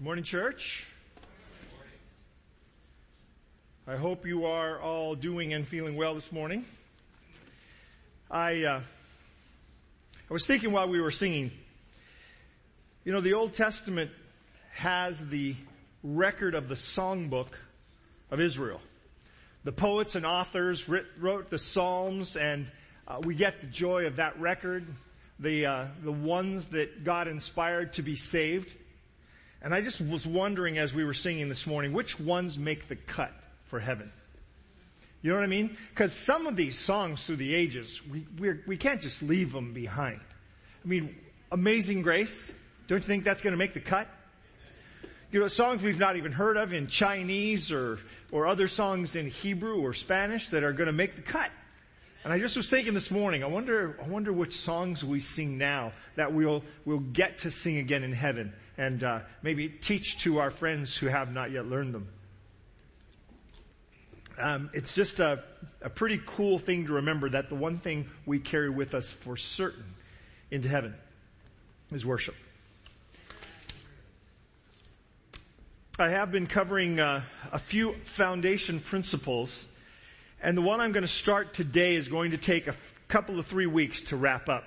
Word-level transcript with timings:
Good 0.00 0.04
morning, 0.06 0.24
church. 0.24 0.86
I 3.86 3.96
hope 3.96 4.24
you 4.24 4.46
are 4.46 4.80
all 4.80 5.14
doing 5.14 5.52
and 5.52 5.68
feeling 5.68 5.94
well 5.94 6.14
this 6.14 6.32
morning. 6.32 6.64
I, 8.30 8.64
uh, 8.64 8.80
I 10.14 10.32
was 10.32 10.46
thinking 10.46 10.72
while 10.72 10.88
we 10.88 11.02
were 11.02 11.10
singing, 11.10 11.50
you 13.04 13.12
know, 13.12 13.20
the 13.20 13.34
Old 13.34 13.52
Testament 13.52 14.10
has 14.72 15.26
the 15.26 15.54
record 16.02 16.54
of 16.54 16.70
the 16.70 16.76
songbook 16.76 17.52
of 18.30 18.40
Israel. 18.40 18.80
The 19.64 19.72
poets 19.72 20.14
and 20.14 20.24
authors 20.24 20.88
writ, 20.88 21.04
wrote 21.18 21.50
the 21.50 21.58
Psalms 21.58 22.38
and 22.38 22.68
uh, 23.06 23.20
we 23.22 23.34
get 23.34 23.60
the 23.60 23.66
joy 23.66 24.06
of 24.06 24.16
that 24.16 24.40
record, 24.40 24.86
the, 25.38 25.66
uh, 25.66 25.86
the 26.02 26.10
ones 26.10 26.68
that 26.68 27.04
God 27.04 27.28
inspired 27.28 27.92
to 27.94 28.02
be 28.02 28.16
saved. 28.16 28.74
And 29.62 29.74
I 29.74 29.82
just 29.82 30.00
was 30.00 30.26
wondering 30.26 30.78
as 30.78 30.94
we 30.94 31.04
were 31.04 31.12
singing 31.12 31.48
this 31.48 31.66
morning, 31.66 31.92
which 31.92 32.18
ones 32.18 32.58
make 32.58 32.88
the 32.88 32.96
cut 32.96 33.32
for 33.64 33.78
heaven? 33.78 34.10
You 35.22 35.30
know 35.30 35.36
what 35.36 35.44
I 35.44 35.48
mean? 35.48 35.76
Because 35.90 36.14
some 36.14 36.46
of 36.46 36.56
these 36.56 36.78
songs 36.78 37.26
through 37.26 37.36
the 37.36 37.54
ages, 37.54 38.00
we, 38.10 38.26
we're, 38.38 38.62
we 38.66 38.78
can't 38.78 39.02
just 39.02 39.22
leave 39.22 39.52
them 39.52 39.74
behind. 39.74 40.20
I 40.82 40.88
mean, 40.88 41.14
Amazing 41.52 42.02
Grace, 42.02 42.52
don't 42.88 42.98
you 42.98 43.06
think 43.06 43.24
that's 43.24 43.42
going 43.42 43.52
to 43.52 43.58
make 43.58 43.74
the 43.74 43.80
cut? 43.80 44.08
You 45.30 45.40
know, 45.40 45.48
songs 45.48 45.82
we've 45.82 45.98
not 45.98 46.16
even 46.16 46.32
heard 46.32 46.56
of 46.56 46.72
in 46.72 46.86
Chinese 46.86 47.70
or, 47.70 47.98
or 48.32 48.46
other 48.46 48.66
songs 48.66 49.14
in 49.14 49.28
Hebrew 49.28 49.80
or 49.80 49.92
Spanish 49.92 50.48
that 50.48 50.64
are 50.64 50.72
going 50.72 50.86
to 50.86 50.92
make 50.92 51.16
the 51.16 51.22
cut. 51.22 51.50
And 52.24 52.32
I 52.32 52.38
just 52.38 52.56
was 52.56 52.68
thinking 52.68 52.94
this 52.94 53.10
morning, 53.10 53.44
I 53.44 53.46
wonder, 53.46 53.98
I 54.02 54.08
wonder 54.08 54.32
which 54.32 54.54
songs 54.54 55.04
we 55.04 55.20
sing 55.20 55.56
now 55.56 55.92
that 56.16 56.32
we'll, 56.32 56.64
we'll 56.84 56.98
get 56.98 57.38
to 57.38 57.50
sing 57.50 57.78
again 57.78 58.02
in 58.04 58.12
heaven 58.12 58.52
and 58.80 59.04
uh, 59.04 59.20
maybe 59.42 59.68
teach 59.68 60.16
to 60.20 60.38
our 60.38 60.50
friends 60.50 60.96
who 60.96 61.06
have 61.06 61.34
not 61.34 61.50
yet 61.50 61.66
learned 61.66 61.92
them. 61.92 62.08
Um, 64.38 64.70
it's 64.72 64.94
just 64.94 65.20
a, 65.20 65.44
a 65.82 65.90
pretty 65.90 66.18
cool 66.24 66.58
thing 66.58 66.86
to 66.86 66.94
remember 66.94 67.28
that 67.28 67.50
the 67.50 67.56
one 67.56 67.76
thing 67.76 68.08
we 68.24 68.38
carry 68.38 68.70
with 68.70 68.94
us 68.94 69.10
for 69.10 69.36
certain 69.36 69.84
into 70.50 70.70
heaven 70.70 70.94
is 71.92 72.06
worship. 72.06 72.34
I 75.98 76.08
have 76.08 76.32
been 76.32 76.46
covering 76.46 77.00
uh, 77.00 77.20
a 77.52 77.58
few 77.58 77.92
foundation 78.04 78.80
principles, 78.80 79.66
and 80.42 80.56
the 80.56 80.62
one 80.62 80.80
I'm 80.80 80.92
going 80.92 81.02
to 81.02 81.06
start 81.06 81.52
today 81.52 81.96
is 81.96 82.08
going 82.08 82.30
to 82.30 82.38
take 82.38 82.66
a 82.66 82.70
f- 82.70 82.94
couple 83.08 83.38
of 83.38 83.44
three 83.44 83.66
weeks 83.66 84.00
to 84.04 84.16
wrap 84.16 84.48
up. 84.48 84.64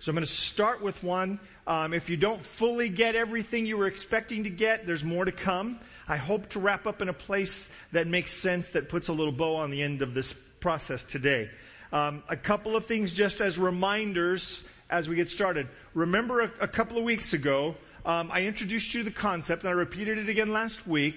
So 0.00 0.10
I'm 0.10 0.14
going 0.14 0.24
to 0.24 0.30
start 0.30 0.80
with 0.80 1.02
one. 1.02 1.40
Um, 1.66 1.92
if 1.92 2.08
you 2.08 2.16
don't 2.16 2.42
fully 2.42 2.88
get 2.88 3.16
everything 3.16 3.66
you 3.66 3.76
were 3.76 3.88
expecting 3.88 4.44
to 4.44 4.50
get, 4.50 4.86
there's 4.86 5.02
more 5.02 5.24
to 5.24 5.32
come. 5.32 5.80
I 6.06 6.16
hope 6.16 6.48
to 6.50 6.60
wrap 6.60 6.86
up 6.86 7.02
in 7.02 7.08
a 7.08 7.12
place 7.12 7.68
that 7.90 8.06
makes 8.06 8.32
sense, 8.32 8.70
that 8.70 8.88
puts 8.88 9.08
a 9.08 9.12
little 9.12 9.32
bow 9.32 9.56
on 9.56 9.70
the 9.70 9.82
end 9.82 10.00
of 10.00 10.14
this 10.14 10.34
process 10.60 11.02
today. 11.02 11.50
Um, 11.92 12.22
a 12.28 12.36
couple 12.36 12.76
of 12.76 12.86
things 12.86 13.12
just 13.12 13.40
as 13.40 13.58
reminders 13.58 14.66
as 14.88 15.08
we 15.08 15.16
get 15.16 15.28
started. 15.28 15.68
Remember 15.94 16.42
a, 16.42 16.52
a 16.60 16.68
couple 16.68 16.96
of 16.96 17.04
weeks 17.04 17.32
ago, 17.32 17.74
um, 18.06 18.30
I 18.32 18.42
introduced 18.42 18.94
you 18.94 19.02
to 19.02 19.10
the 19.10 19.14
concept, 19.14 19.64
and 19.64 19.70
I 19.70 19.72
repeated 19.72 20.18
it 20.18 20.28
again 20.28 20.52
last 20.52 20.86
week, 20.86 21.16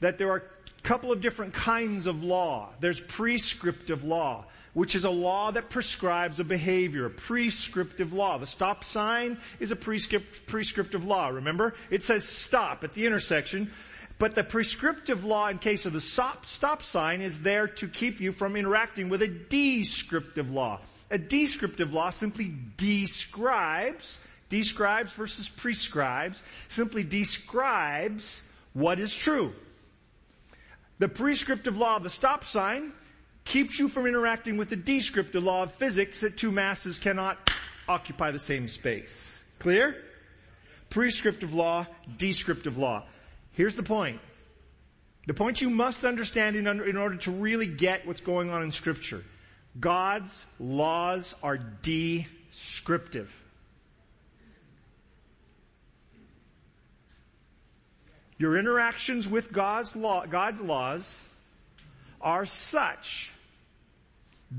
that 0.00 0.16
there 0.18 0.30
are 0.30 0.44
couple 0.84 1.10
of 1.10 1.20
different 1.20 1.52
kinds 1.54 2.06
of 2.06 2.22
law. 2.22 2.68
There's 2.78 3.00
prescriptive 3.00 4.04
law 4.04 4.44
which 4.74 4.96
is 4.96 5.04
a 5.04 5.10
law 5.10 5.52
that 5.52 5.70
prescribes 5.70 6.40
a 6.40 6.44
behavior, 6.44 7.06
a 7.06 7.10
prescriptive 7.10 8.12
law. 8.12 8.38
The 8.38 8.46
stop 8.46 8.84
sign 8.84 9.38
is 9.60 9.70
a 9.70 9.76
prescript, 9.76 10.46
prescriptive 10.46 11.06
law, 11.06 11.28
remember? 11.28 11.74
It 11.90 12.02
says 12.02 12.24
stop 12.24 12.84
at 12.84 12.92
the 12.92 13.06
intersection, 13.06 13.70
but 14.18 14.34
the 14.34 14.44
prescriptive 14.44 15.24
law 15.24 15.48
in 15.48 15.58
case 15.58 15.86
of 15.86 15.92
the 15.92 16.00
stop, 16.00 16.44
stop 16.44 16.82
sign 16.82 17.20
is 17.20 17.38
there 17.38 17.68
to 17.68 17.88
keep 17.88 18.20
you 18.20 18.32
from 18.32 18.56
interacting 18.56 19.08
with 19.08 19.22
a 19.22 19.28
descriptive 19.28 20.50
law. 20.50 20.80
A 21.10 21.18
descriptive 21.18 21.92
law 21.92 22.10
simply 22.10 22.52
describes, 22.76 24.20
describes 24.48 25.12
versus 25.12 25.48
prescribes, 25.48 26.42
simply 26.68 27.04
describes 27.04 28.42
what 28.72 28.98
is 28.98 29.14
true. 29.14 29.54
The 30.98 31.08
prescriptive 31.08 31.76
law 31.76 31.96
of 31.96 32.02
the 32.02 32.10
stop 32.10 32.44
sign 32.44 32.92
keeps 33.44 33.78
you 33.78 33.88
from 33.88 34.06
interacting 34.06 34.56
with 34.56 34.70
the 34.70 34.76
descriptive 34.76 35.42
law 35.42 35.64
of 35.64 35.72
physics 35.72 36.20
that 36.20 36.36
two 36.36 36.50
masses 36.50 36.98
cannot 36.98 37.38
occupy 37.88 38.30
the 38.30 38.38
same 38.38 38.68
space. 38.68 39.44
Clear? 39.58 39.96
Prescriptive 40.90 41.52
law, 41.52 41.86
descriptive 42.16 42.78
law. 42.78 43.04
Here's 43.52 43.76
the 43.76 43.82
point. 43.82 44.20
The 45.26 45.34
point 45.34 45.60
you 45.60 45.70
must 45.70 46.04
understand 46.04 46.56
in, 46.56 46.66
in 46.66 46.96
order 46.96 47.16
to 47.16 47.30
really 47.30 47.66
get 47.66 48.06
what's 48.06 48.20
going 48.20 48.50
on 48.50 48.62
in 48.62 48.70
scripture. 48.70 49.22
God's 49.78 50.46
laws 50.60 51.34
are 51.42 51.58
descriptive. 51.58 53.32
Your 58.38 58.58
interactions 58.58 59.28
with 59.28 59.52
God's, 59.52 59.94
law, 59.94 60.26
God's 60.26 60.60
laws 60.60 61.22
are 62.20 62.46
such 62.46 63.30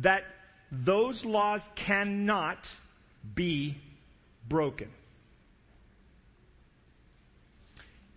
that 0.01 0.23
those 0.71 1.25
laws 1.25 1.67
cannot 1.75 2.69
be 3.33 3.77
broken. 4.47 4.89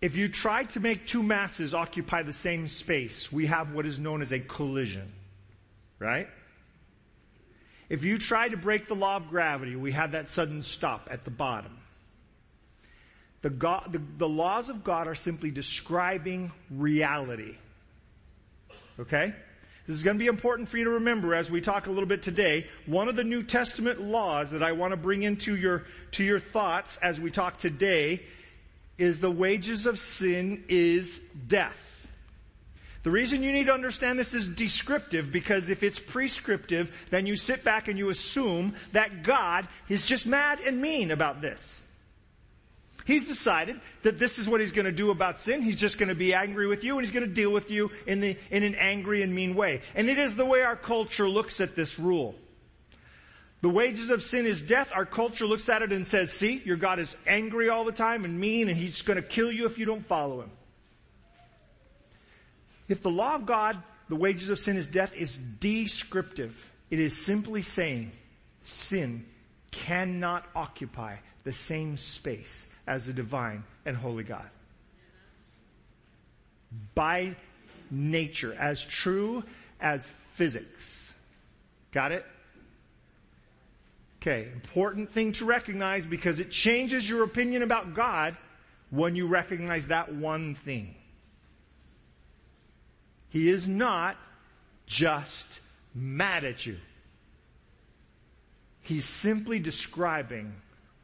If 0.01 0.15
you 0.15 0.29
try 0.29 0.63
to 0.63 0.79
make 0.79 1.07
two 1.07 1.23
masses 1.23 1.73
occupy 1.73 2.23
the 2.23 2.33
same 2.33 2.67
space, 2.67 3.31
we 3.31 3.47
have 3.47 3.73
what 3.73 3.85
is 3.85 3.99
known 3.99 4.21
as 4.21 4.31
a 4.31 4.39
collision. 4.39 5.11
Right? 5.99 6.29
If 7.89 8.03
you 8.03 8.17
try 8.17 8.47
to 8.47 8.55
break 8.55 8.87
the 8.87 8.95
law 8.95 9.17
of 9.17 9.29
gravity, 9.29 9.75
we 9.75 9.91
have 9.91 10.13
that 10.13 10.29
sudden 10.29 10.61
stop 10.61 11.09
at 11.11 11.23
the 11.23 11.31
bottom. 11.31 11.77
The, 13.41 13.49
God, 13.49 13.89
the, 13.93 14.01
the 14.17 14.27
laws 14.27 14.69
of 14.69 14.83
God 14.83 15.07
are 15.07 15.15
simply 15.15 15.51
describing 15.51 16.51
reality. 16.69 17.55
Okay? 18.99 19.33
This 19.87 19.95
is 19.95 20.03
going 20.03 20.17
to 20.17 20.23
be 20.23 20.27
important 20.27 20.67
for 20.67 20.77
you 20.77 20.83
to 20.83 20.91
remember 20.91 21.33
as 21.33 21.49
we 21.49 21.61
talk 21.61 21.87
a 21.87 21.89
little 21.89 22.05
bit 22.05 22.21
today. 22.21 22.67
One 22.85 23.07
of 23.07 23.15
the 23.15 23.23
New 23.23 23.41
Testament 23.41 24.01
laws 24.01 24.51
that 24.51 24.61
I 24.61 24.73
want 24.73 24.91
to 24.91 24.97
bring 24.97 25.23
into 25.23 25.55
your, 25.55 25.85
to 26.11 26.23
your 26.23 26.39
thoughts 26.39 26.97
as 26.97 27.19
we 27.19 27.31
talk 27.31 27.57
today 27.57 28.21
is 28.99 29.19
the 29.19 29.31
wages 29.31 29.87
of 29.87 29.97
sin 29.97 30.65
is 30.67 31.19
death. 31.47 32.07
The 33.01 33.11
reason 33.11 33.41
you 33.41 33.53
need 33.53 33.67
to 33.67 33.73
understand 33.73 34.19
this 34.19 34.33
is 34.33 34.47
descriptive 34.47 35.31
because 35.31 35.69
if 35.69 35.83
it's 35.83 35.99
prescriptive, 35.99 36.91
then 37.09 37.25
you 37.25 37.37
sit 37.37 37.63
back 37.63 37.87
and 37.87 37.97
you 37.97 38.09
assume 38.09 38.75
that 38.91 39.23
God 39.23 39.67
is 39.87 40.05
just 40.05 40.27
mad 40.27 40.59
and 40.59 40.81
mean 40.81 41.09
about 41.09 41.41
this. 41.41 41.81
He's 43.09 43.27
decided 43.27 43.81
that 44.03 44.19
this 44.19 44.37
is 44.37 44.47
what 44.47 44.61
he's 44.61 44.71
going 44.71 44.85
to 44.85 44.91
do 44.91 45.09
about 45.09 45.39
sin. 45.39 45.63
He's 45.63 45.77
just 45.77 45.97
going 45.97 46.09
to 46.09 46.15
be 46.15 46.35
angry 46.35 46.67
with 46.67 46.83
you 46.83 46.95
and 46.95 47.03
he's 47.03 47.11
going 47.11 47.25
to 47.25 47.33
deal 47.33 47.49
with 47.49 47.71
you 47.71 47.89
in, 48.05 48.19
the, 48.19 48.37
in 48.51 48.61
an 48.61 48.75
angry 48.75 49.23
and 49.23 49.33
mean 49.33 49.55
way. 49.55 49.81
And 49.95 50.07
it 50.11 50.19
is 50.19 50.35
the 50.35 50.45
way 50.45 50.61
our 50.61 50.75
culture 50.75 51.27
looks 51.27 51.59
at 51.59 51.75
this 51.75 51.97
rule. 51.97 52.35
The 53.61 53.69
wages 53.69 54.11
of 54.11 54.21
sin 54.21 54.45
is 54.45 54.61
death. 54.61 54.91
Our 54.93 55.07
culture 55.07 55.47
looks 55.47 55.69
at 55.69 55.81
it 55.81 55.91
and 55.91 56.05
says, 56.05 56.31
see, 56.31 56.61
your 56.63 56.77
God 56.77 56.99
is 56.99 57.17
angry 57.25 57.67
all 57.69 57.83
the 57.83 57.91
time 57.91 58.25
and 58.25 58.39
mean 58.39 58.69
and 58.69 58.77
he's 58.77 59.01
going 59.01 59.17
to 59.17 59.27
kill 59.27 59.51
you 59.51 59.65
if 59.65 59.79
you 59.79 59.85
don't 59.85 60.05
follow 60.05 60.41
him. 60.41 60.51
If 62.87 63.01
the 63.01 63.09
law 63.09 63.33
of 63.33 63.47
God, 63.47 63.81
the 64.07 64.17
wages 64.17 64.51
of 64.51 64.59
sin 64.59 64.77
is 64.77 64.85
death, 64.85 65.15
is 65.15 65.35
descriptive, 65.35 66.71
it 66.91 66.99
is 66.99 67.17
simply 67.17 67.63
saying 67.63 68.11
sin 68.61 69.25
cannot 69.71 70.45
occupy 70.55 71.15
the 71.43 71.53
same 71.53 71.97
space 71.97 72.67
as 72.89 73.05
the 73.05 73.13
divine 73.13 73.63
and 73.85 73.95
holy 73.95 74.23
God. 74.23 74.49
By 76.95 77.35
nature, 77.91 78.53
as 78.59 78.83
true 78.83 79.43
as 79.79 80.09
physics. 80.33 81.13
Got 81.91 82.11
it? 82.11 82.25
Okay, 84.21 84.49
important 84.51 85.09
thing 85.11 85.31
to 85.33 85.45
recognize 85.45 86.05
because 86.05 86.39
it 86.39 86.49
changes 86.49 87.07
your 87.07 87.23
opinion 87.23 87.61
about 87.61 87.93
God 87.93 88.35
when 88.89 89.15
you 89.15 89.27
recognize 89.27 89.87
that 89.87 90.11
one 90.13 90.55
thing. 90.55 90.95
He 93.29 93.49
is 93.49 93.67
not 93.67 94.17
just 94.87 95.59
mad 95.93 96.43
at 96.43 96.65
you. 96.65 96.77
He's 98.81 99.05
simply 99.05 99.59
describing 99.59 100.53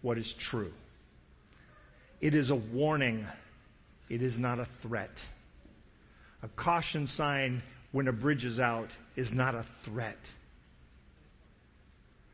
what 0.02 0.18
is 0.18 0.34
true. 0.34 0.74
It 2.26 2.34
is 2.34 2.50
a 2.50 2.56
warning. 2.56 3.28
It 4.10 4.24
is 4.24 4.40
not 4.40 4.58
a 4.58 4.66
threat. 4.66 5.24
A 6.42 6.48
caution 6.48 7.06
sign 7.06 7.62
when 7.92 8.08
a 8.08 8.12
bridge 8.12 8.46
is 8.46 8.60
out 8.60 8.90
is 9.16 9.32
not 9.32 9.54
a 9.54 9.62
threat. 9.62 10.18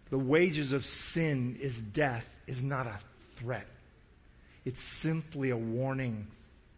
The 0.10 0.18
wages 0.18 0.72
of 0.72 0.86
sin 0.86 1.58
is 1.60 1.82
death 1.82 2.26
is 2.48 2.64
not 2.64 2.88
a 2.88 2.98
threat. 3.36 3.68
It's 4.64 4.80
simply 4.80 5.50
a 5.50 5.58
warning 5.58 6.28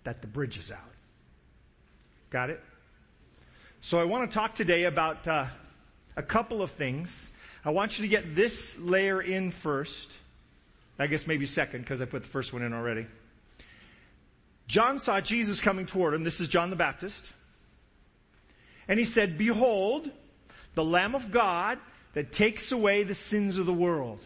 that 0.06 0.22
the 0.22 0.28
bridge 0.28 0.58
is 0.58 0.72
out. 0.72 0.80
Got 2.32 2.50
it? 2.50 2.64
So 3.82 4.00
I 4.00 4.06
want 4.06 4.32
to 4.32 4.34
talk 4.34 4.56
today 4.56 4.86
about 4.86 5.28
uh, 5.28 5.46
a 6.16 6.24
couple 6.24 6.64
of 6.64 6.72
things. 6.72 7.30
I 7.64 7.70
want 7.70 8.00
you 8.00 8.06
to 8.06 8.10
get 8.10 8.36
this 8.36 8.80
layer 8.80 9.22
in 9.22 9.52
first. 9.52 10.12
I 11.00 11.08
guess 11.08 11.26
maybe 11.28 11.46
second 11.46 11.82
because 11.82 12.02
I 12.02 12.06
put 12.06 12.22
the 12.22 12.28
first 12.28 12.54
one 12.54 12.62
in 12.62 12.74
already. 12.74 13.08
John 14.68 15.00
saw 15.00 15.20
Jesus 15.20 15.60
coming 15.60 15.86
toward 15.86 16.14
him. 16.14 16.24
This 16.24 16.40
is 16.40 16.48
John 16.48 16.70
the 16.70 16.76
Baptist. 16.76 17.32
And 18.88 19.00
he 19.00 19.06
said, 19.06 19.38
behold, 19.38 20.10
the 20.76 20.84
Lamb 20.84 21.16
of 21.16 21.32
God 21.32 21.80
that 22.14 22.32
takes 22.32 22.72
away 22.72 23.04
the 23.04 23.16
sins 23.16 23.58
of 23.58 23.66
the 23.66 23.74
world. 23.74 24.20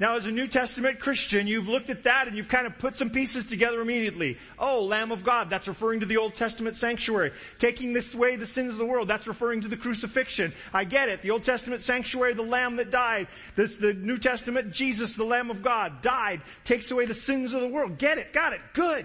Now 0.00 0.14
as 0.14 0.26
a 0.26 0.30
New 0.30 0.46
Testament 0.46 1.00
Christian, 1.00 1.48
you've 1.48 1.68
looked 1.68 1.90
at 1.90 2.04
that 2.04 2.28
and 2.28 2.36
you've 2.36 2.48
kind 2.48 2.68
of 2.68 2.78
put 2.78 2.94
some 2.94 3.10
pieces 3.10 3.46
together 3.46 3.80
immediately. 3.80 4.38
Oh, 4.56 4.84
Lamb 4.84 5.10
of 5.10 5.24
God, 5.24 5.50
that's 5.50 5.66
referring 5.66 6.00
to 6.00 6.06
the 6.06 6.18
Old 6.18 6.36
Testament 6.36 6.76
sanctuary. 6.76 7.32
Taking 7.58 7.92
this 7.92 8.14
away 8.14 8.36
the 8.36 8.46
sins 8.46 8.74
of 8.74 8.78
the 8.78 8.86
world, 8.86 9.08
that's 9.08 9.26
referring 9.26 9.62
to 9.62 9.68
the 9.68 9.76
crucifixion. 9.76 10.52
I 10.72 10.84
get 10.84 11.08
it. 11.08 11.22
The 11.22 11.32
Old 11.32 11.42
Testament 11.42 11.82
sanctuary, 11.82 12.34
the 12.34 12.42
Lamb 12.42 12.76
that 12.76 12.90
died. 12.90 13.26
This, 13.56 13.76
the 13.76 13.92
New 13.92 14.18
Testament, 14.18 14.72
Jesus, 14.72 15.14
the 15.16 15.24
Lamb 15.24 15.50
of 15.50 15.62
God, 15.62 16.00
died, 16.00 16.42
takes 16.62 16.92
away 16.92 17.06
the 17.06 17.14
sins 17.14 17.52
of 17.52 17.60
the 17.60 17.68
world. 17.68 17.98
Get 17.98 18.18
it, 18.18 18.32
got 18.32 18.52
it, 18.52 18.60
good. 18.74 19.04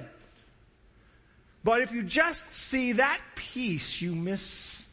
But 1.64 1.82
if 1.82 1.92
you 1.92 2.04
just 2.04 2.52
see 2.52 2.94
that 2.94 3.20
piece, 3.36 4.00
you 4.00 4.14
miss 4.14 4.86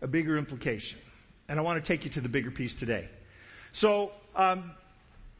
a 0.00 0.06
bigger 0.06 0.36
implication. 0.36 1.00
And 1.48 1.58
I 1.58 1.62
want 1.62 1.82
to 1.82 1.86
take 1.86 2.04
you 2.04 2.10
to 2.12 2.20
the 2.20 2.28
bigger 2.28 2.52
piece 2.52 2.74
today. 2.74 3.08
So, 3.72 4.12
um, 4.36 4.70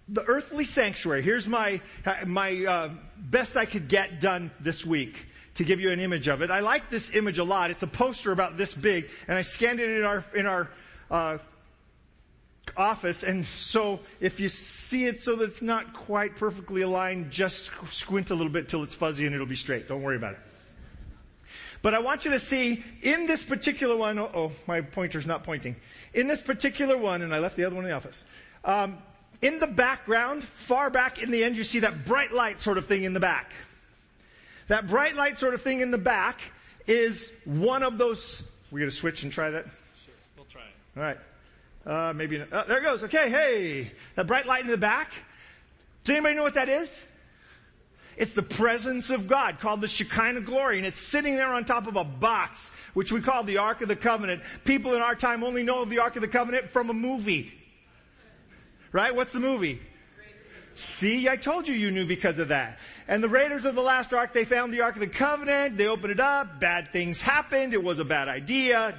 the 0.09 0.23
earthly 0.25 0.65
sanctuary. 0.65 1.23
Here's 1.23 1.49
my 1.49 1.81
my 2.27 2.65
uh, 2.65 2.91
best 3.17 3.57
I 3.57 3.65
could 3.65 3.89
get 3.89 4.21
done 4.21 4.51
this 4.61 4.85
week 4.85 5.27
to 5.55 5.65
give 5.65 5.81
you 5.81 5.91
an 5.91 6.01
image 6.01 6.29
of 6.29 6.43
it. 6.43 6.51
I 6.51 6.61
like 6.61 6.91
this 6.91 7.15
image 7.15 7.39
a 7.39 7.45
lot. 7.45 7.71
It's 7.71 7.83
a 7.83 7.87
poster 7.89 8.33
about 8.33 8.57
this 8.57 8.75
big, 8.75 9.09
and 9.29 9.39
I 9.39 9.43
scanned 9.43 9.81
it 9.81 9.91
in 9.91 10.05
our 10.05 10.25
in 10.35 10.47
our 10.47 10.71
uh, 11.11 11.39
office. 12.77 13.23
And 13.23 13.47
so, 13.47 14.01
if 14.21 14.41
you 14.41 14.49
see 14.49 15.07
it 15.07 15.21
so 15.21 15.37
that 15.37 15.45
it's 15.45 15.63
not 15.63 15.95
quite 15.95 16.37
perfectly 16.37 16.83
aligned, 16.83 17.31
just 17.31 17.71
squint 17.87 18.31
a 18.31 18.35
little 18.35 18.53
bit 18.53 18.69
till 18.69 18.83
it's 18.83 18.95
fuzzy, 18.95 19.27
and 19.27 19.35
it'll 19.35 19.47
be 19.47 19.57
straight. 19.57 19.89
Don't 19.89 20.03
worry 20.03 20.17
about 20.17 20.35
it. 20.35 20.41
But 21.81 21.93
I 21.93 21.99
want 21.99 22.25
you 22.25 22.31
to 22.31 22.41
see 22.41 22.83
in 23.03 23.27
this 23.27 23.43
particular 23.43 23.97
one. 23.97 24.19
Oh, 24.19 24.53
my 24.67 24.81
pointer's 24.81 25.27
not 25.27 25.45
pointing. 25.45 25.77
In 26.15 26.27
this 26.27 26.41
particular 26.41 26.97
one, 26.97 27.23
and 27.23 27.35
I 27.35 27.39
left 27.39 27.57
the 27.57 27.65
other 27.65 27.75
one 27.75 27.85
in 27.85 27.91
the 27.91 27.97
office. 27.97 28.25
Um, 28.65 28.99
in 29.45 29.59
the 29.59 29.67
background, 29.67 30.43
far 30.43 30.89
back 30.89 31.23
in 31.23 31.31
the 31.31 31.45
end, 31.45 31.59
you 31.59 31.65
see 31.65 31.81
that 31.81 32.07
bright 32.07 32.33
light 32.33 32.59
sort 32.59 32.79
of 32.79 32.87
thing 32.87 33.05
in 33.05 33.13
the 33.13 33.21
back. 33.21 33.53
That 34.69 34.89
bright 34.89 35.17
light 35.17 35.37
sort 35.37 35.53
of 35.53 35.61
thing 35.61 35.81
in 35.81 35.91
the 35.91 35.99
back 35.99 36.41
is 36.87 37.31
one 37.45 37.83
of 37.83 37.99
those. 37.99 38.43
We're 38.71 38.79
going 38.79 38.91
to 38.91 38.97
switch 38.97 39.23
and 39.23 39.31
try 39.31 39.51
that? 39.51 39.67
Sure, 40.03 40.15
we'll 40.35 40.47
try 40.47 40.63
it. 40.63 40.99
All 40.99 41.03
right. 41.03 41.19
Uh, 41.85 42.15
maybe, 42.15 42.41
uh, 42.41 42.65
there 42.65 42.79
it 42.79 42.85
goes. 42.85 43.05
Okay, 43.05 43.29
hey. 43.29 43.93
That 44.15 44.27
bright 44.27 44.47
light 44.47 44.65
in 44.65 44.71
the 44.71 44.79
back. 44.79 45.13
Does 46.05 46.15
anybody 46.15 46.37
know 46.37 46.43
what 46.43 46.55
that 46.55 46.71
is? 46.71 47.07
It's 48.17 48.33
the 48.33 48.43
presence 48.43 49.11
of 49.11 49.29
God 49.29 49.61
called 49.61 49.83
the 49.83 49.89
Shekinah 49.89 50.41
glory 50.41 50.79
and 50.79 50.87
it's 50.87 51.01
sitting 51.01 51.37
there 51.37 51.53
on 51.53 51.67
top 51.67 51.87
of 51.87 51.97
a 51.97 52.05
box, 52.05 52.71
which 52.95 53.13
we 53.13 53.21
call 53.21 53.45
the 53.45 53.59
Ark 53.59 53.83
of 53.83 53.89
the 53.89 53.97
Covenant. 53.97 54.43
People 54.65 54.95
in 54.95 55.03
our 55.03 55.15
time 55.15 55.45
only 55.45 55.65
know 55.65 55.83
of 55.83 55.91
the 55.91 55.99
Ark 55.99 56.17
of 56.17 56.23
the 56.23 56.29
Covenant 56.29 56.71
from 56.71 56.89
a 56.89 56.95
movie. 56.95 57.53
Right? 58.95 59.13
What's 59.13 59.33
the 59.33 59.41
movie? 59.41 59.83
See, 60.77 61.29
I 61.29 61.35
told 61.35 61.67
you 61.67 61.75
you 61.75 61.91
knew 61.91 62.07
because 62.07 62.39
of 62.39 62.49
that. 62.49 62.79
And 63.09 63.25
the 63.25 63.29
Raiders 63.29 63.65
of 63.65 63.75
the 63.75 63.81
Last 63.81 64.15
Ark, 64.15 64.33
they 64.33 64.45
found 64.45 64.73
the 64.73 64.83
Ark 64.83 64.95
of 64.95 65.01
the 65.01 65.09
Covenant, 65.09 65.77
they 65.77 65.89
opened 65.89 66.13
it 66.13 66.21
up, 66.21 66.61
bad 66.61 66.93
things 66.93 67.21
happened, 67.21 67.75
it 67.75 67.83
was 67.83 67.99
a 67.99 68.05
bad 68.05 68.29
idea. 68.29 68.95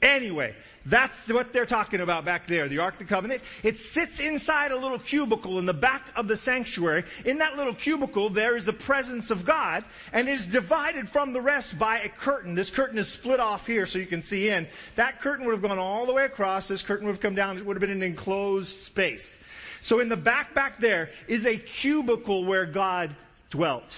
Anyway, 0.00 0.54
that's 0.86 1.28
what 1.28 1.52
they're 1.52 1.66
talking 1.66 2.00
about 2.00 2.24
back 2.24 2.46
there, 2.46 2.68
the 2.68 2.78
Ark 2.78 2.94
of 2.94 3.00
the 3.00 3.04
Covenant. 3.04 3.42
It 3.62 3.78
sits 3.78 4.20
inside 4.20 4.70
a 4.70 4.76
little 4.76 4.98
cubicle 4.98 5.58
in 5.58 5.66
the 5.66 5.74
back 5.74 6.10
of 6.14 6.28
the 6.28 6.36
sanctuary. 6.36 7.04
In 7.24 7.38
that 7.38 7.56
little 7.56 7.74
cubicle, 7.74 8.30
there 8.30 8.56
is 8.56 8.64
the 8.64 8.72
presence 8.72 9.30
of 9.30 9.44
God, 9.44 9.84
and 10.12 10.28
is 10.28 10.46
divided 10.46 11.08
from 11.08 11.32
the 11.32 11.40
rest 11.40 11.78
by 11.78 11.98
a 11.98 12.08
curtain. 12.08 12.54
This 12.54 12.70
curtain 12.70 12.96
is 12.98 13.08
split 13.08 13.40
off 13.40 13.66
here 13.66 13.86
so 13.86 13.98
you 13.98 14.06
can 14.06 14.22
see 14.22 14.48
in. 14.48 14.68
That 14.94 15.20
curtain 15.20 15.44
would 15.46 15.52
have 15.52 15.62
gone 15.62 15.78
all 15.78 16.06
the 16.06 16.14
way 16.14 16.24
across, 16.24 16.68
this 16.68 16.82
curtain 16.82 17.06
would 17.06 17.14
have 17.14 17.22
come 17.22 17.34
down, 17.34 17.58
it 17.58 17.66
would 17.66 17.76
have 17.76 17.80
been 17.80 17.90
an 17.90 18.02
enclosed 18.02 18.80
space. 18.80 19.38
So 19.80 20.00
in 20.00 20.08
the 20.08 20.16
back 20.16 20.54
back 20.54 20.78
there 20.78 21.10
is 21.26 21.44
a 21.44 21.56
cubicle 21.56 22.44
where 22.44 22.66
God 22.66 23.14
dwelt 23.50 23.96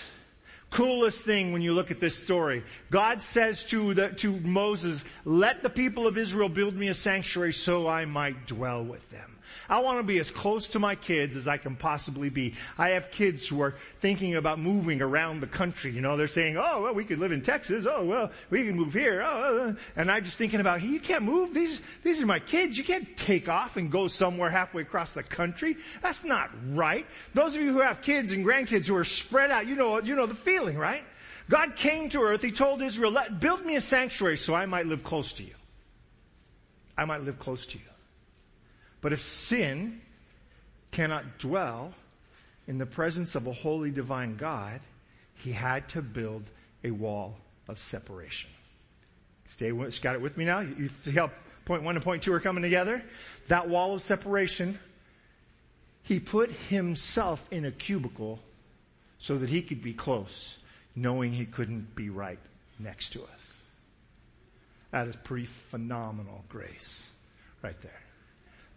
coolest 0.70 1.24
thing 1.24 1.52
when 1.52 1.62
you 1.62 1.72
look 1.72 1.90
at 1.90 2.00
this 2.00 2.16
story. 2.16 2.62
God 2.90 3.20
says 3.20 3.64
to 3.66 3.94
the, 3.94 4.08
to 4.10 4.32
Moses, 4.40 5.04
let 5.24 5.62
the 5.62 5.70
people 5.70 6.06
of 6.06 6.16
Israel 6.16 6.48
build 6.48 6.74
me 6.74 6.88
a 6.88 6.94
sanctuary 6.94 7.52
so 7.52 7.88
I 7.88 8.04
might 8.04 8.46
dwell 8.46 8.84
with 8.84 9.08
them. 9.10 9.36
I 9.70 9.78
want 9.78 10.00
to 10.00 10.02
be 10.02 10.18
as 10.18 10.32
close 10.32 10.66
to 10.68 10.80
my 10.80 10.96
kids 10.96 11.36
as 11.36 11.46
I 11.46 11.56
can 11.56 11.76
possibly 11.76 12.28
be. 12.28 12.54
I 12.76 12.90
have 12.90 13.12
kids 13.12 13.46
who 13.46 13.62
are 13.62 13.76
thinking 14.00 14.34
about 14.34 14.58
moving 14.58 15.00
around 15.00 15.38
the 15.38 15.46
country. 15.46 15.92
You 15.92 16.00
know, 16.00 16.16
they're 16.16 16.26
saying, 16.26 16.56
oh, 16.56 16.82
well, 16.82 16.92
we 16.92 17.04
could 17.04 17.20
live 17.20 17.30
in 17.30 17.40
Texas. 17.40 17.86
Oh, 17.88 18.04
well, 18.04 18.32
we 18.50 18.66
can 18.66 18.74
move 18.76 18.92
here. 18.92 19.22
Oh, 19.22 19.30
oh, 19.32 19.58
oh, 19.60 19.76
and 19.94 20.10
I'm 20.10 20.24
just 20.24 20.36
thinking 20.36 20.58
about, 20.58 20.82
you 20.82 20.98
can't 20.98 21.22
move. 21.22 21.54
These, 21.54 21.80
these 22.02 22.20
are 22.20 22.26
my 22.26 22.40
kids. 22.40 22.76
You 22.76 22.82
can't 22.82 23.16
take 23.16 23.48
off 23.48 23.76
and 23.76 23.92
go 23.92 24.08
somewhere 24.08 24.50
halfway 24.50 24.82
across 24.82 25.12
the 25.12 25.22
country. 25.22 25.76
That's 26.02 26.24
not 26.24 26.50
right. 26.72 27.06
Those 27.34 27.54
of 27.54 27.60
you 27.62 27.72
who 27.72 27.80
have 27.80 28.02
kids 28.02 28.32
and 28.32 28.44
grandkids 28.44 28.88
who 28.88 28.96
are 28.96 29.04
spread 29.04 29.52
out, 29.52 29.68
you 29.68 29.76
know, 29.76 30.00
you 30.00 30.16
know 30.16 30.26
the 30.26 30.34
feeling, 30.34 30.76
right? 30.76 31.04
God 31.48 31.76
came 31.76 32.08
to 32.08 32.22
earth. 32.22 32.42
He 32.42 32.50
told 32.50 32.82
Israel, 32.82 33.16
build 33.38 33.64
me 33.64 33.76
a 33.76 33.80
sanctuary 33.80 34.36
so 34.36 34.52
I 34.52 34.66
might 34.66 34.86
live 34.86 35.04
close 35.04 35.34
to 35.34 35.44
you. 35.44 35.54
I 36.98 37.04
might 37.04 37.22
live 37.22 37.38
close 37.38 37.66
to 37.66 37.78
you. 37.78 37.89
But 39.00 39.12
if 39.12 39.22
sin 39.24 40.00
cannot 40.90 41.38
dwell 41.38 41.92
in 42.66 42.78
the 42.78 42.86
presence 42.86 43.34
of 43.34 43.46
a 43.46 43.52
holy 43.52 43.90
divine 43.90 44.36
God, 44.36 44.80
he 45.34 45.52
had 45.52 45.88
to 45.90 46.02
build 46.02 46.44
a 46.84 46.90
wall 46.90 47.36
of 47.68 47.78
separation. 47.78 48.50
Stay, 49.46 49.70
got 49.70 50.14
it 50.14 50.20
with 50.20 50.36
me 50.36 50.44
now? 50.44 50.60
You 50.60 50.90
see 51.02 51.12
how 51.12 51.30
point 51.64 51.82
one 51.82 51.96
and 51.96 52.04
point 52.04 52.22
two 52.22 52.32
are 52.32 52.40
coming 52.40 52.62
together? 52.62 53.02
That 53.48 53.68
wall 53.68 53.94
of 53.94 54.02
separation, 54.02 54.78
he 56.02 56.20
put 56.20 56.50
himself 56.50 57.46
in 57.50 57.64
a 57.64 57.70
cubicle 57.70 58.38
so 59.18 59.38
that 59.38 59.48
he 59.48 59.62
could 59.62 59.82
be 59.82 59.92
close, 59.92 60.58
knowing 60.94 61.32
he 61.32 61.46
couldn't 61.46 61.94
be 61.94 62.10
right 62.10 62.38
next 62.78 63.10
to 63.14 63.22
us. 63.22 63.60
That 64.92 65.08
is 65.08 65.16
pretty 65.16 65.46
phenomenal 65.46 66.44
grace 66.48 67.10
right 67.62 67.80
there 67.82 68.00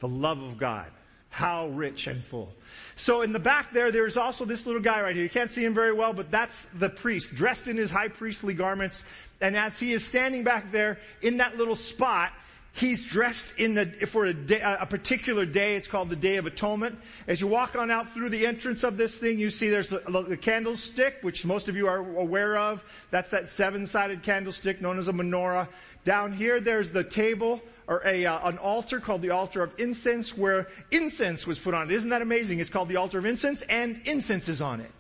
the 0.04 0.08
love 0.10 0.42
of 0.44 0.58
God. 0.58 0.88
How 1.30 1.68
rich 1.70 2.08
and 2.08 2.22
full. 2.22 2.54
So 2.98 3.22
in 3.22 3.32
the 3.32 3.40
back 3.40 3.72
there, 3.74 3.90
there's 3.90 4.18
also 4.18 4.44
this 4.44 4.68
little 4.68 4.82
guy 4.82 5.02
right 5.02 5.16
here. 5.16 5.24
You 5.24 5.30
can't 5.30 5.50
see 5.50 5.64
him 5.64 5.74
very 5.74 5.94
well, 5.94 6.12
but 6.12 6.30
that's 6.30 6.66
the 6.76 6.90
priest, 6.90 7.34
dressed 7.34 7.68
in 7.68 7.78
his 7.78 7.90
high 7.90 8.10
priestly 8.10 8.54
garments. 8.54 9.04
And 9.40 9.56
as 9.56 9.80
he 9.80 9.94
is 9.94 10.06
standing 10.06 10.44
back 10.44 10.74
there 10.74 11.00
in 11.22 11.38
that 11.38 11.58
little 11.58 11.78
spot, 11.78 12.34
He's 12.76 13.06
dressed 13.06 13.54
in 13.60 13.76
the, 13.76 13.86
for 14.08 14.26
a, 14.26 14.34
day, 14.34 14.60
a 14.60 14.88
particular 14.88 15.46
day. 15.46 15.76
It's 15.76 15.88
called 15.88 16.10
the 16.10 16.16
Day 16.16 16.38
of 16.38 16.48
Atonement. 16.48 16.98
As 17.28 17.40
you 17.40 17.46
walk 17.46 17.76
on 17.76 17.92
out 17.92 18.16
through 18.16 18.30
the 18.30 18.48
entrance 18.48 18.84
of 18.84 18.98
this 18.98 19.16
thing, 19.16 19.38
you 19.38 19.52
see 19.52 19.70
there's 19.70 19.92
the 19.92 20.40
candlestick, 20.42 21.18
which 21.22 21.46
most 21.46 21.70
of 21.70 21.76
you 21.76 21.88
are 21.88 22.00
aware 22.00 22.58
of. 22.58 22.84
That's 23.12 23.30
that 23.30 23.48
seven-sided 23.48 24.24
candlestick 24.24 24.82
known 24.82 24.98
as 24.98 25.08
a 25.08 25.14
menorah. 25.14 25.68
Down 26.04 26.34
here, 26.34 26.60
there's 26.60 26.92
the 26.92 27.04
table 27.04 27.62
or 27.88 28.02
a, 28.06 28.26
uh, 28.26 28.50
an 28.50 28.58
altar 28.58 29.00
called 29.00 29.22
the 29.22 29.32
altar 29.32 29.64
of 29.64 29.74
incense 29.80 30.38
where 30.38 30.68
incense 30.92 31.46
was 31.46 31.60
put 31.60 31.74
on 31.74 31.90
it. 31.90 31.94
Isn't 31.94 32.10
that 32.10 32.22
amazing? 32.22 32.60
It's 32.60 32.70
called 32.70 32.90
the 32.90 32.98
altar 32.98 33.20
of 33.20 33.26
incense 33.26 33.62
and 33.64 34.02
incense 34.06 34.50
is 34.50 34.62
on 34.62 34.82
it. 34.82 34.92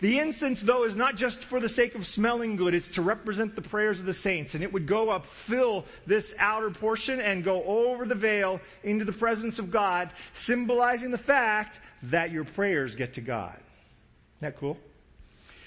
The 0.00 0.18
incense 0.18 0.60
though 0.60 0.84
is 0.84 0.96
not 0.96 1.16
just 1.16 1.44
for 1.44 1.60
the 1.60 1.68
sake 1.68 1.94
of 1.94 2.04
smelling 2.04 2.56
good, 2.56 2.74
it's 2.74 2.88
to 2.88 3.02
represent 3.02 3.54
the 3.54 3.62
prayers 3.62 4.00
of 4.00 4.06
the 4.06 4.14
saints 4.14 4.54
and 4.54 4.64
it 4.64 4.72
would 4.72 4.86
go 4.86 5.10
up, 5.10 5.26
fill 5.26 5.84
this 6.06 6.34
outer 6.38 6.70
portion 6.70 7.20
and 7.20 7.44
go 7.44 7.62
over 7.62 8.04
the 8.04 8.16
veil 8.16 8.60
into 8.82 9.04
the 9.04 9.12
presence 9.12 9.58
of 9.58 9.70
God, 9.70 10.10
symbolizing 10.34 11.12
the 11.12 11.18
fact 11.18 11.78
that 12.04 12.32
your 12.32 12.44
prayers 12.44 12.96
get 12.96 13.14
to 13.14 13.20
God. 13.20 13.54
Isn't 13.54 14.40
that 14.40 14.58
cool? 14.58 14.76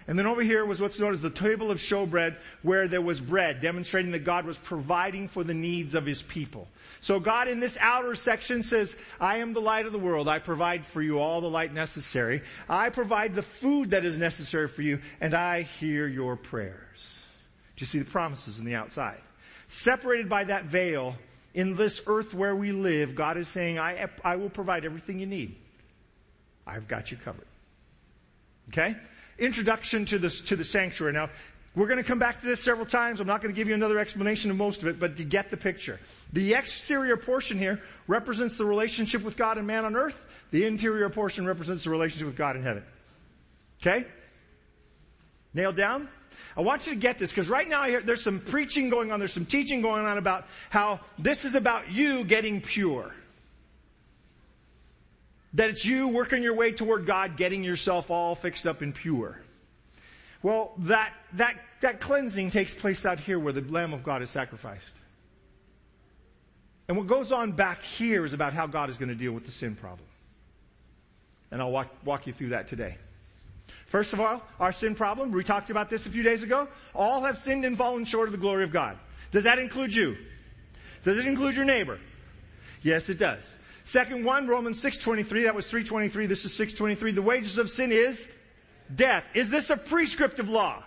And 0.08 0.20
then 0.20 0.28
over 0.28 0.44
here 0.44 0.64
was 0.66 0.80
what's 0.80 1.00
known 1.00 1.14
as 1.14 1.24
the 1.24 1.32
table 1.32 1.72
of 1.72 1.80
showbread 1.80 2.36
where 2.62 2.88
there 2.88 3.02
was 3.02 3.20
bread, 3.20 3.60
demonstrating 3.60 4.12
that 4.12 4.24
God 4.24 4.46
was 4.46 4.58
providing 4.58 5.28
for 5.28 5.44
the 5.44 5.54
needs 5.54 5.96
of 5.96 6.06
His 6.06 6.22
people. 6.22 6.68
So 7.02 7.20
God 7.20 7.48
in 7.48 7.60
this 7.60 7.76
outer 7.82 8.16
section 8.16 8.62
says, 8.62 8.96
I 9.20 9.38
am 9.38 9.54
the 9.54 9.62
light 9.62 9.88
of 9.88 9.92
the 9.92 10.00
world. 10.00 10.28
I 10.28 10.38
provide 10.38 10.86
for 10.86 11.02
you 11.02 11.20
all 11.20 11.42
the 11.42 11.50
light 11.50 11.74
necessary. 11.74 12.44
I 12.70 12.90
provide 12.90 13.34
the 13.34 13.42
food 13.42 13.92
that 13.92 14.06
is 14.06 14.20
necessary 14.20 14.68
for 14.68 14.84
you 14.84 15.00
and 15.20 15.34
I 15.34 15.64
hear 15.64 16.08
your 16.08 16.36
prayers. 16.36 17.22
Do 17.76 17.82
you 17.82 17.88
see 17.88 18.00
the 18.00 18.06
promises 18.06 18.60
in 18.60 18.66
the 18.66 18.76
outside? 18.76 19.22
Separated 19.68 20.30
by 20.30 20.44
that 20.46 20.66
veil, 20.66 21.16
in 21.56 21.76
this 21.76 22.02
earth 22.06 22.34
where 22.34 22.56
we 22.56 22.74
live, 22.74 23.16
God 23.16 23.38
is 23.38 23.48
saying, 23.48 23.80
I, 23.80 24.08
I 24.24 24.36
will 24.36 24.50
provide 24.50 24.86
everything 24.86 25.20
you 25.20 25.26
need. 25.26 25.56
I've 26.68 26.88
got 26.88 27.12
you 27.12 27.18
covered. 27.18 27.48
Okay? 28.70 28.96
Introduction 29.38 30.06
to 30.06 30.20
this, 30.20 30.42
to 30.42 30.56
the 30.56 30.64
sanctuary. 30.64 31.14
Now, 31.14 31.30
we're 31.76 31.88
going 31.88 31.98
to 31.98 32.04
come 32.04 32.20
back 32.20 32.40
to 32.40 32.46
this 32.46 32.62
several 32.62 32.86
times. 32.86 33.20
I'm 33.20 33.28
not 33.28 33.42
going 33.42 33.54
to 33.54 33.56
give 33.56 33.68
you 33.68 33.74
another 33.74 34.00
explanation 34.00 34.50
of 34.50 34.56
most 34.56 34.82
of 34.82 34.88
it, 34.88 34.98
but 34.98 35.18
to 35.18 35.26
get 35.26 35.50
the 35.50 35.58
picture. 35.58 36.00
The 36.32 36.54
exterior 36.54 37.18
portion 37.18 37.60
here 37.60 37.82
represents 38.08 38.58
the 38.58 38.66
relationship 38.66 39.24
with 39.24 39.36
God 39.36 39.58
and 39.58 39.68
man 39.68 39.84
on 39.84 39.96
earth. 39.96 40.26
The 40.52 40.66
interior 40.66 41.10
portion 41.10 41.46
represents 41.46 41.84
the 41.84 41.90
relationship 41.90 42.28
with 42.28 42.38
God 42.38 42.56
in 42.56 42.64
heaven. 42.64 42.84
Okay? 43.82 44.06
Nailed 45.54 45.76
down? 45.76 46.08
I 46.56 46.62
want 46.62 46.86
you 46.86 46.94
to 46.94 47.00
get 47.00 47.20
this 47.20 47.32
because 47.32 47.50
right 47.50 47.68
now 47.68 47.84
hear, 47.84 48.02
there's 48.02 48.24
some 48.24 48.40
preaching 48.40 48.90
going 48.90 49.12
on, 49.12 49.20
there's 49.20 49.34
some 49.34 49.46
teaching 49.46 49.82
going 49.82 50.06
on 50.06 50.18
about 50.18 50.48
how 50.70 51.02
this 51.20 51.44
is 51.44 51.56
about 51.56 51.92
you 51.92 52.24
getting 52.24 52.62
pure. 52.62 53.12
That 55.56 55.70
it's 55.70 55.86
you 55.86 56.10
working 56.10 56.44
your 56.44 56.54
way 56.54 56.72
toward 56.72 57.06
God, 57.06 57.38
getting 57.38 57.64
yourself 57.64 58.12
all 58.12 58.36
fixed 58.36 58.68
up 58.68 58.82
and 58.82 58.94
pure. 58.94 59.40
Well, 60.44 60.74
that, 60.80 61.14
that, 61.34 61.56
that 61.82 62.00
cleansing 62.00 62.52
takes 62.52 62.74
place 62.74 63.06
out 63.06 63.20
here 63.20 63.40
where 63.40 63.54
the 63.54 63.62
Lamb 63.62 63.94
of 63.94 64.04
God 64.04 64.22
is 64.22 64.30
sacrificed. 64.30 64.96
And 66.88 66.98
what 66.98 67.08
goes 67.08 67.32
on 67.32 67.54
back 67.54 67.82
here 67.82 68.26
is 68.26 68.34
about 68.34 68.54
how 68.54 68.68
God 68.68 68.90
is 68.90 68.98
going 68.98 69.10
to 69.10 69.16
deal 69.16 69.32
with 69.32 69.46
the 69.46 69.52
sin 69.52 69.76
problem. 69.76 70.08
And 71.52 71.62
I'll 71.62 71.72
walk, 71.72 71.90
walk 72.04 72.28
you 72.28 72.34
through 72.34 72.50
that 72.50 72.68
today. 72.68 72.98
First 73.88 74.14
of 74.14 74.20
all, 74.20 74.44
our 74.60 74.72
sin 74.72 74.94
problem, 74.94 75.32
we 75.32 75.44
talked 75.44 75.70
about 75.70 75.90
this 75.90 76.06
a 76.06 76.10
few 76.10 76.22
days 76.22 76.44
ago. 76.44 76.68
All 76.94 77.24
have 77.24 77.40
sinned 77.40 77.66
and 77.66 77.78
fallen 77.78 78.06
short 78.06 78.28
of 78.28 78.34
the 78.34 78.38
glory 78.38 78.64
of 78.64 78.72
God. 78.72 78.98
Does 79.32 79.46
that 79.46 79.58
include 79.58 79.96
you? 79.96 80.18
Does 81.04 81.18
it 81.18 81.26
include 81.26 81.56
your 81.56 81.66
neighbor? 81.66 82.00
Yes, 82.82 83.10
it 83.10 83.18
does. 83.18 83.56
Second 83.86 84.26
one, 84.26 84.48
Romans 84.48 84.84
6.23, 84.84 85.44
that 85.44 85.56
was 85.56 85.72
3.23, 85.72 86.28
this 86.28 86.44
is 86.44 86.52
6.23. 86.54 87.14
The 87.14 87.22
wages 87.22 87.60
of 87.60 87.70
sin 87.70 87.92
is 87.92 88.28
death. 88.94 89.24
Is 89.36 89.50
this 89.50 89.70
a 89.70 89.78
prescriptive 89.78 90.50
law? 90.50 90.84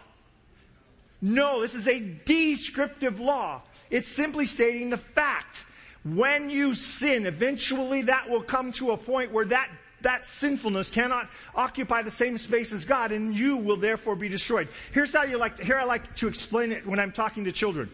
No, 1.23 1.61
this 1.61 1.75
is 1.75 1.89
a 1.89 2.01
descriptive 2.01 3.21
law. 3.21 3.63
It's 3.89 4.09
simply 4.09 4.47
stating 4.47 4.91
the 4.91 4.97
fact. 4.97 5.65
When 6.05 6.51
you 6.51 6.75
sin, 6.75 7.27
eventually 7.27 8.03
that 8.03 8.29
will 8.29 8.43
come 8.43 8.73
to 8.73 8.93
a 8.93 8.97
point 8.97 9.33
where 9.33 9.47
that 9.47 9.71
that 10.01 10.27
sinfulness 10.27 10.91
cannot 10.91 11.29
occupy 11.57 12.03
the 12.03 12.11
same 12.11 12.39
space 12.39 12.73
as 12.73 12.85
God 12.85 13.11
and 13.11 13.35
you 13.35 13.57
will 13.57 13.77
therefore 13.77 14.15
be 14.15 14.29
destroyed. 14.29 14.69
Here's 14.93 15.13
how 15.13 15.25
you 15.25 15.39
like, 15.39 15.57
to, 15.57 15.65
here 15.65 15.77
I 15.77 15.85
like 15.85 16.15
to 16.17 16.29
explain 16.29 16.71
it 16.71 16.87
when 16.87 17.01
I'm 17.01 17.11
talking 17.11 17.45
to 17.45 17.53
children. 17.53 17.91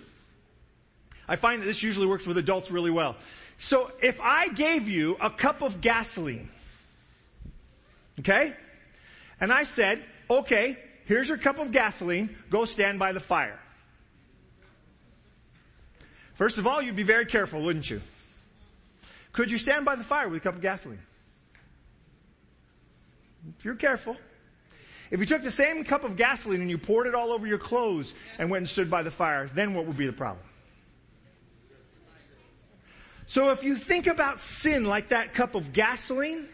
I 1.26 1.37
find 1.37 1.62
that 1.62 1.66
this 1.66 1.82
usually 1.82 2.06
works 2.06 2.26
with 2.26 2.37
adults 2.37 2.70
really 2.70 2.90
well. 2.90 3.16
So 3.58 3.90
if 4.02 4.20
I 4.20 4.49
gave 4.49 4.88
you 4.88 5.16
a 5.20 5.30
cup 5.30 5.62
of 5.62 5.80
gasoline, 5.80 6.49
okay, 8.20 8.54
and 9.40 9.52
I 9.52 9.62
said, 9.64 10.02
okay, 10.28 10.78
here's 11.06 11.28
your 11.28 11.38
cup 11.38 11.58
of 11.58 11.73
gasoline, 11.73 12.37
go 12.50 12.64
stand 12.64 12.99
by 12.99 13.12
the 13.12 13.20
fire. 13.20 13.58
First 16.34 16.58
of 16.58 16.66
all, 16.66 16.82
you'd 16.82 16.96
be 16.96 17.04
very 17.04 17.26
careful, 17.26 17.62
wouldn't 17.62 17.88
you? 17.88 18.00
Could 19.32 19.50
you 19.50 19.58
stand 19.58 19.84
by 19.84 19.96
the 19.96 20.04
fire 20.04 20.28
with 20.28 20.38
a 20.38 20.40
cup 20.40 20.56
of 20.56 20.61
gasoline? 20.61 21.00
If 23.58 23.64
you're 23.64 23.75
careful. 23.75 24.16
If 25.11 25.20
you 25.20 25.26
took 25.26 25.42
the 25.42 25.50
same 25.50 25.84
cup 25.84 26.04
of 26.04 26.16
gasoline 26.16 26.61
and 26.61 26.70
you 26.70 26.78
poured 26.78 27.06
it 27.06 27.14
all 27.14 27.30
over 27.30 27.46
your 27.46 27.58
clothes 27.58 28.14
and 28.38 28.50
went 28.50 28.62
and 28.62 28.68
stood 28.68 28.90
by 28.90 29.02
the 29.02 29.11
fire, 29.11 29.46
then 29.46 29.75
what 29.75 29.87
would 29.87 29.96
be 29.96 30.06
the 30.06 30.12
problem? 30.12 30.44
So 33.26 33.50
if 33.50 33.64
you 33.64 33.76
think 33.76 34.07
about 34.07 34.40
sin 34.40 34.85
like 34.85 35.09
that 35.09 35.35
cup 35.35 35.54
of 35.54 35.73
gasoline, 35.73 36.47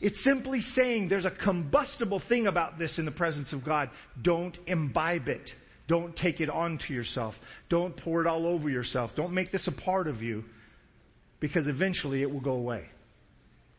it's 0.00 0.20
simply 0.20 0.60
saying 0.60 1.08
there's 1.08 1.24
a 1.24 1.30
combustible 1.30 2.18
thing 2.18 2.46
about 2.46 2.78
this 2.78 2.98
in 2.98 3.04
the 3.04 3.10
presence 3.10 3.52
of 3.52 3.64
God. 3.64 3.90
Don't 4.20 4.58
imbibe 4.66 5.28
it. 5.28 5.54
Don't 5.86 6.14
take 6.14 6.40
it 6.40 6.50
onto 6.50 6.94
yourself. 6.94 7.40
Don't 7.68 7.96
pour 7.96 8.20
it 8.20 8.26
all 8.26 8.46
over 8.46 8.68
yourself. 8.68 9.14
Don't 9.14 9.32
make 9.32 9.50
this 9.50 9.68
a 9.68 9.72
part 9.72 10.08
of 10.08 10.22
you 10.22 10.44
because 11.40 11.66
eventually 11.66 12.22
it 12.22 12.30
will 12.30 12.40
go 12.40 12.52
away. 12.52 12.86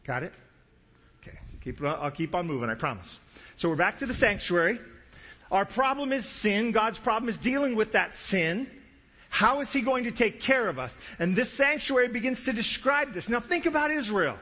Got 0.05 0.23
it? 0.23 0.33
Okay. 1.21 1.37
Keep, 1.61 1.83
I'll 1.83 2.11
keep 2.11 2.33
on 2.33 2.47
moving, 2.47 2.69
I 2.69 2.75
promise. 2.75 3.19
So 3.57 3.69
we're 3.69 3.75
back 3.75 3.97
to 3.97 4.05
the 4.05 4.13
sanctuary. 4.13 4.79
Our 5.51 5.65
problem 5.65 6.13
is 6.13 6.25
sin. 6.25 6.71
God's 6.71 6.99
problem 6.99 7.29
is 7.29 7.37
dealing 7.37 7.75
with 7.75 7.93
that 7.93 8.15
sin. 8.15 8.69
How 9.29 9.59
is 9.59 9.71
he 9.71 9.81
going 9.81 10.05
to 10.05 10.11
take 10.11 10.39
care 10.39 10.67
of 10.67 10.79
us? 10.79 10.97
And 11.19 11.35
this 11.35 11.51
sanctuary 11.51 12.07
begins 12.07 12.45
to 12.45 12.53
describe 12.53 13.13
this. 13.13 13.29
Now 13.29 13.39
think 13.39 13.65
about 13.65 13.91
Israel. 13.91 14.37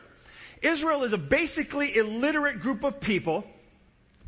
Israel 0.61 1.03
is 1.03 1.13
a 1.13 1.17
basically 1.17 1.95
illiterate 1.95 2.61
group 2.61 2.83
of 2.83 2.99
people 2.99 3.45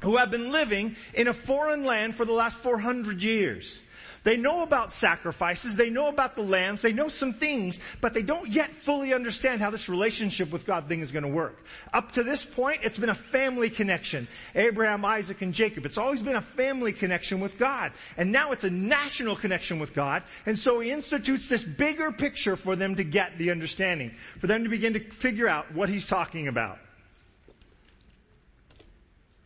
who 0.02 0.18
have 0.18 0.30
been 0.30 0.52
living 0.52 0.96
in 1.14 1.28
a 1.28 1.34
foreign 1.34 1.84
land 1.84 2.16
for 2.16 2.26
the 2.26 2.34
last 2.34 2.58
400 2.58 3.24
years. 3.24 3.82
They 4.28 4.36
know 4.36 4.62
about 4.62 4.92
sacrifices, 4.92 5.78
they 5.78 5.90
know 5.90 6.10
about 6.10 6.36
the 6.36 6.42
lambs, 6.42 6.82
they 6.82 6.92
know 6.92 7.08
some 7.08 7.32
things, 7.32 7.80
but 8.02 8.14
they 8.14 8.24
don't 8.24 8.52
yet 8.52 8.70
fully 8.74 9.14
understand 9.14 9.62
how 9.62 9.70
this 9.70 9.88
relationship 9.88 10.52
with 10.52 10.66
God 10.66 10.90
thing 10.90 11.00
is 11.00 11.14
going 11.14 11.24
to 11.24 11.30
work. 11.30 11.64
Up 11.94 12.12
to 12.12 12.24
this 12.24 12.44
point, 12.44 12.82
it's 12.84 12.98
been 12.98 13.10
a 13.10 13.16
family 13.16 13.70
connection. 13.70 14.28
Abraham, 14.54 15.06
Isaac, 15.06 15.42
and 15.44 15.54
Jacob. 15.54 15.86
It's 15.86 15.98
always 15.98 16.22
been 16.22 16.36
a 16.36 16.42
family 16.42 16.92
connection 16.92 17.40
with 17.40 17.58
God. 17.58 17.94
And 18.18 18.34
now 18.34 18.52
it's 18.52 18.66
a 18.66 18.70
national 18.70 19.38
connection 19.38 19.80
with 19.80 19.94
God. 19.94 20.24
And 20.46 20.60
so 20.60 20.82
he 20.82 20.92
institutes 20.92 21.48
this 21.48 21.64
bigger 21.64 22.12
picture 22.12 22.58
for 22.58 22.76
them 22.76 22.96
to 22.96 23.06
get 23.06 23.38
the 23.38 23.50
understanding, 23.50 24.12
for 24.40 24.48
them 24.48 24.66
to 24.66 24.70
begin 24.70 24.92
to 24.96 25.00
figure 25.00 25.48
out 25.48 25.74
what 25.74 25.88
he's 25.88 26.06
talking 26.06 26.50
about. 26.50 26.80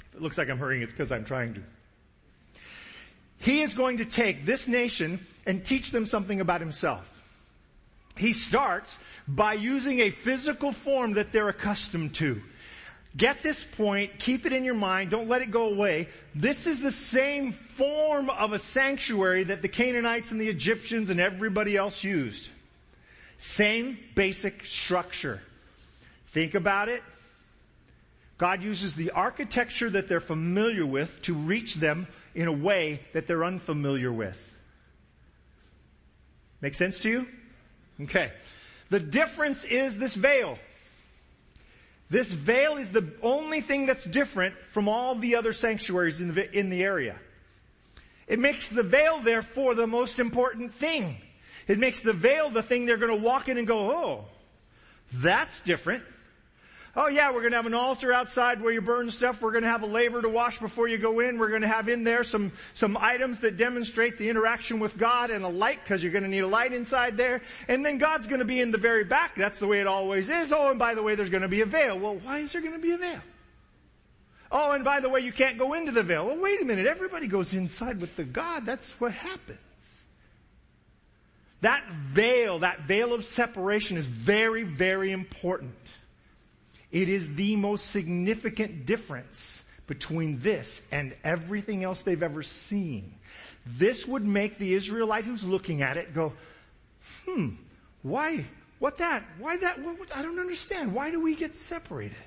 If 0.10 0.16
It 0.16 0.22
looks 0.24 0.40
like 0.40 0.50
I'm 0.50 0.58
hurrying, 0.58 0.82
it's 0.82 0.92
because 0.92 1.12
I'm 1.12 1.24
trying 1.24 1.54
to. 1.54 1.62
He 3.41 3.62
is 3.62 3.74
going 3.74 3.98
to 3.98 4.05
take 4.05 4.45
this 4.45 4.67
nation 4.67 5.25
and 5.45 5.65
teach 5.65 5.91
them 5.91 6.05
something 6.05 6.39
about 6.39 6.62
himself. 6.62 7.17
He 8.17 8.33
starts 8.33 9.00
by 9.27 9.53
using 9.53 10.00
a 10.00 10.10
physical 10.10 10.71
form 10.71 11.13
that 11.13 11.31
they're 11.31 11.50
accustomed 11.50 12.13
to. 12.15 12.41
Get 13.17 13.43
this 13.43 13.63
point, 13.63 14.19
keep 14.19 14.45
it 14.45 14.53
in 14.53 14.63
your 14.63 14.75
mind, 14.75 15.10
don't 15.10 15.27
let 15.27 15.41
it 15.41 15.51
go 15.51 15.69
away. 15.69 16.07
This 16.33 16.65
is 16.65 16.79
the 16.79 16.91
same 16.91 17.51
form 17.51 18.29
of 18.29 18.53
a 18.53 18.60
sanctuary 18.60 19.43
that 19.45 19.62
the 19.62 19.67
Canaanites 19.67 20.31
and 20.31 20.39
the 20.39 20.48
Egyptians 20.48 21.10
and 21.10 21.19
everybody 21.19 21.75
else 21.75 22.03
used. 22.03 22.50
Same 23.38 23.98
basic 24.15 24.65
structure. 24.65 25.41
Think 26.27 26.53
about 26.53 26.88
it. 26.88 27.01
God 28.41 28.63
uses 28.63 28.95
the 28.95 29.12
architecture 29.12 29.88
that 29.91 30.07
they're 30.07 30.19
familiar 30.19 30.83
with 30.83 31.21
to 31.21 31.36
reach 31.36 31.75
them 31.75 32.07
in 32.33 32.48
a 32.48 32.51
way 32.51 33.01
that 33.13 33.27
they're 33.27 33.43
unfamiliar 33.43 34.12
with. 34.12 34.57
Make 36.60 36.74
sense 36.74 36.98
to 37.01 37.10
you? 37.10 37.27
Okay. 38.01 38.31
The 38.89 39.00
difference 39.00 39.63
is 39.63 40.00
this 40.00 40.15
veil. 40.15 40.57
This 42.10 42.31
veil 42.31 42.77
is 42.77 42.91
the 42.91 43.13
only 43.21 43.62
thing 43.62 43.86
that's 43.86 44.05
different 44.05 44.55
from 44.69 44.88
all 44.88 45.13
the 45.13 45.36
other 45.36 45.53
sanctuaries 45.53 46.19
in 46.19 46.33
the, 46.33 46.51
in 46.51 46.71
the 46.71 46.81
area. 46.81 47.17
It 48.25 48.39
makes 48.39 48.69
the 48.69 48.81
veil, 48.81 49.19
therefore, 49.19 49.75
the 49.75 49.86
most 49.86 50.19
important 50.19 50.74
thing. 50.74 51.17
It 51.67 51.77
makes 51.77 52.00
the 52.00 52.13
veil 52.13 52.50
the 52.50 52.63
thing 52.63 52.88
they're 52.88 52.98
going 52.98 53.15
to 53.15 53.24
walk 53.24 53.50
in 53.50 53.60
and 53.60 53.67
go, 53.67 53.91
oh, 53.91 54.25
that's 55.13 55.62
different. 55.62 56.01
Oh 56.93 57.07
yeah, 57.07 57.31
we're 57.31 57.39
going 57.39 57.51
to 57.51 57.57
have 57.57 57.65
an 57.65 57.74
altar 57.74 58.12
outside 58.12 58.62
where 58.62 58.74
you 58.74 58.81
burn 58.81 59.10
stuff. 59.10 59.41
We're 59.41 59.51
going 59.51 59.63
to 59.63 59.69
have 59.69 59.83
a 59.83 59.88
laver 59.88 60.21
to 60.21 60.27
wash 60.27 60.60
before 60.60 60.89
you 60.89 60.98
go 60.98 61.21
in. 61.21 61.38
We're 61.38 61.50
going 61.50 61.62
to 61.62 61.67
have 61.67 61.88
in 61.88 62.03
there 62.03 62.21
some, 62.24 62.51
some 62.74 62.98
items 62.98 63.39
that 63.41 63.55
demonstrate 63.55 64.17
the 64.17 64.29
interaction 64.29 64.77
with 64.79 64.98
God 64.98 65.29
and 65.29 65.45
a 65.45 65.50
light 65.50 65.79
because 65.83 66.03
you're 66.03 66.12
going 66.12 66.25
to 66.25 66.29
need 66.29 66.39
a 66.39 66.48
light 66.48 66.74
inside 66.74 67.15
there. 67.15 67.41
And 67.69 67.86
then 67.86 67.98
God's 67.98 68.27
going 68.27 68.39
to 68.39 68.45
be 68.45 68.60
in 68.60 68.71
the 68.71 68.77
very 68.77 69.05
back. 69.05 69.36
That's 69.38 69.60
the 69.60 69.67
way 69.67 69.79
it 69.79 69.88
always 69.88 70.29
is. 70.29 70.51
Oh, 70.51 70.69
and 70.69 70.77
by 70.77 70.93
the 70.93 71.01
way, 71.01 71.15
there's 71.15 71.29
going 71.29 71.43
to 71.43 71.48
be 71.48 71.62
a 71.62 71.65
veil. 71.65 71.98
Well, 71.98 72.15
why 72.15 72.39
is 72.39 72.51
there 72.51 72.62
going 72.62 72.74
to 72.74 72.79
be 72.79 72.91
a 72.91 72.98
veil? 72.98 73.21
Oh, 74.51 74.71
and 74.71 74.83
by 74.83 75.00
the 75.00 75.07
way, 75.07 75.21
you 75.21 75.31
can't 75.31 75.57
go 75.57 75.74
into 75.74 75.93
the 75.93 76.03
veil. 76.03 76.27
Well, 76.27 76.39
wait 76.39 76.62
a 76.62 76.65
minute. 76.65 76.88
Everybody 76.88 77.27
goes 77.27 77.53
inside 77.53 78.01
with 78.01 78.17
the 78.17 78.25
God. 78.25 78.65
That's 78.65 78.91
what 79.00 79.13
happens. 79.13 79.60
That 81.62 81.89
veil, 81.89 82.60
that 82.60 82.81
veil 82.81 83.13
of 83.13 83.24
separation 83.24 83.95
is 83.95 84.07
very, 84.07 84.63
very 84.63 85.13
important. 85.13 85.75
It 86.91 87.10
is 87.10 87.36
the 87.36 87.55
most 87.55 87.89
significant 87.91 88.86
difference 88.86 89.63
between 89.88 90.39
this 90.39 90.81
and 90.91 91.13
everything 91.24 91.83
else 91.83 92.01
they've 92.01 92.24
ever 92.24 92.43
seen. 92.43 93.13
This 93.65 94.07
would 94.07 94.25
make 94.25 94.57
the 94.57 94.74
Israelite 94.74 95.25
who's 95.25 95.43
looking 95.43 95.81
at 95.81 95.98
it 95.98 96.13
go, 96.13 96.33
hmm, 97.25 97.50
why, 98.01 98.45
what 98.79 98.98
that? 98.98 99.24
Why 99.38 99.57
that? 99.57 99.79
What, 99.81 100.00
what, 100.00 100.15
I 100.15 100.21
don't 100.21 100.39
understand. 100.39 100.93
Why 100.93 101.12
do 101.12 101.19
we 101.19 101.36
get 101.36 101.55
separated? 101.55 102.17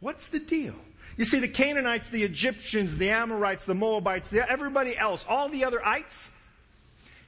What's 0.00 0.28
the 0.28 0.38
deal? 0.38 0.74
You 1.16 1.24
see, 1.24 1.40
the 1.40 1.48
Canaanites, 1.48 2.08
the 2.08 2.22
Egyptians, 2.22 2.96
the 2.96 3.10
Amorites, 3.10 3.64
the 3.64 3.74
Moabites, 3.74 4.28
the, 4.28 4.48
everybody 4.50 4.96
else, 4.96 5.26
all 5.28 5.48
the 5.48 5.64
other 5.64 5.84
ites 5.84 6.30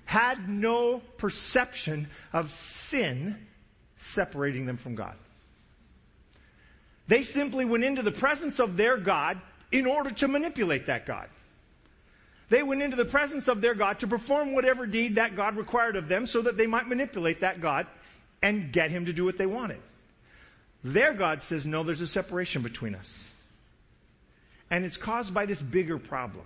had 0.06 0.48
no 0.48 1.00
perception 1.18 2.08
of 2.32 2.52
sin 2.52 3.36
separating 3.96 4.66
them 4.66 4.76
from 4.76 4.94
God. 4.94 5.14
They 7.06 7.22
simply 7.22 7.64
went 7.64 7.84
into 7.84 8.02
the 8.02 8.12
presence 8.12 8.58
of 8.58 8.76
their 8.76 8.96
God 8.96 9.40
in 9.70 9.86
order 9.86 10.10
to 10.10 10.28
manipulate 10.28 10.86
that 10.86 11.06
God. 11.06 11.28
They 12.48 12.62
went 12.62 12.82
into 12.82 12.96
the 12.96 13.04
presence 13.04 13.48
of 13.48 13.60
their 13.60 13.74
God 13.74 14.00
to 14.00 14.06
perform 14.06 14.52
whatever 14.52 14.86
deed 14.86 15.16
that 15.16 15.36
God 15.36 15.56
required 15.56 15.96
of 15.96 16.08
them 16.08 16.26
so 16.26 16.42
that 16.42 16.56
they 16.56 16.66
might 16.66 16.86
manipulate 16.86 17.40
that 17.40 17.60
God 17.60 17.86
and 18.42 18.72
get 18.72 18.90
him 18.90 19.06
to 19.06 19.12
do 19.12 19.24
what 19.24 19.38
they 19.38 19.46
wanted. 19.46 19.80
Their 20.82 21.14
God 21.14 21.40
says, 21.40 21.66
no, 21.66 21.82
there's 21.82 22.02
a 22.02 22.06
separation 22.06 22.62
between 22.62 22.94
us. 22.94 23.32
And 24.70 24.84
it's 24.84 24.98
caused 24.98 25.32
by 25.32 25.46
this 25.46 25.60
bigger 25.62 25.98
problem. 25.98 26.44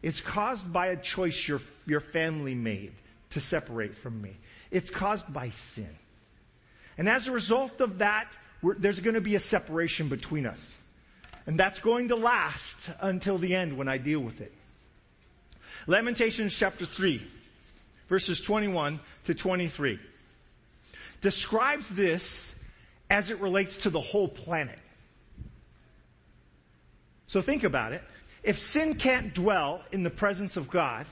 It's 0.00 0.20
caused 0.20 0.72
by 0.72 0.88
a 0.88 0.96
choice 0.96 1.48
your, 1.48 1.60
your 1.86 2.00
family 2.00 2.54
made 2.54 2.92
to 3.30 3.40
separate 3.40 3.96
from 3.96 4.22
me. 4.22 4.36
It's 4.70 4.90
caused 4.90 5.32
by 5.32 5.50
sin. 5.50 5.90
And 6.96 7.08
as 7.08 7.26
a 7.26 7.32
result 7.32 7.80
of 7.80 7.98
that, 7.98 8.36
there's 8.62 9.00
going 9.00 9.14
to 9.14 9.20
be 9.20 9.34
a 9.34 9.40
separation 9.40 10.08
between 10.08 10.46
us. 10.46 10.76
And 11.46 11.58
that's 11.58 11.78
going 11.78 12.08
to 12.08 12.16
last 12.16 12.90
until 13.00 13.38
the 13.38 13.54
end 13.54 13.78
when 13.78 13.88
I 13.88 13.98
deal 13.98 14.20
with 14.20 14.40
it. 14.40 14.52
Lamentations 15.86 16.54
chapter 16.54 16.84
3, 16.84 17.22
verses 18.08 18.40
21 18.40 19.00
to 19.24 19.34
23, 19.34 19.98
describes 21.20 21.88
this 21.88 22.54
as 23.08 23.30
it 23.30 23.40
relates 23.40 23.78
to 23.78 23.90
the 23.90 24.00
whole 24.00 24.28
planet. 24.28 24.78
So 27.28 27.40
think 27.40 27.64
about 27.64 27.92
it. 27.92 28.02
If 28.42 28.58
sin 28.58 28.94
can't 28.94 29.34
dwell 29.34 29.82
in 29.92 30.02
the 30.02 30.10
presence 30.10 30.56
of 30.56 30.68
God, 30.68 31.06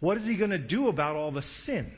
what 0.00 0.16
is 0.16 0.24
he 0.24 0.34
going 0.34 0.50
to 0.50 0.58
do 0.58 0.88
about 0.88 1.16
all 1.16 1.30
the 1.30 1.42
sin? 1.42 1.92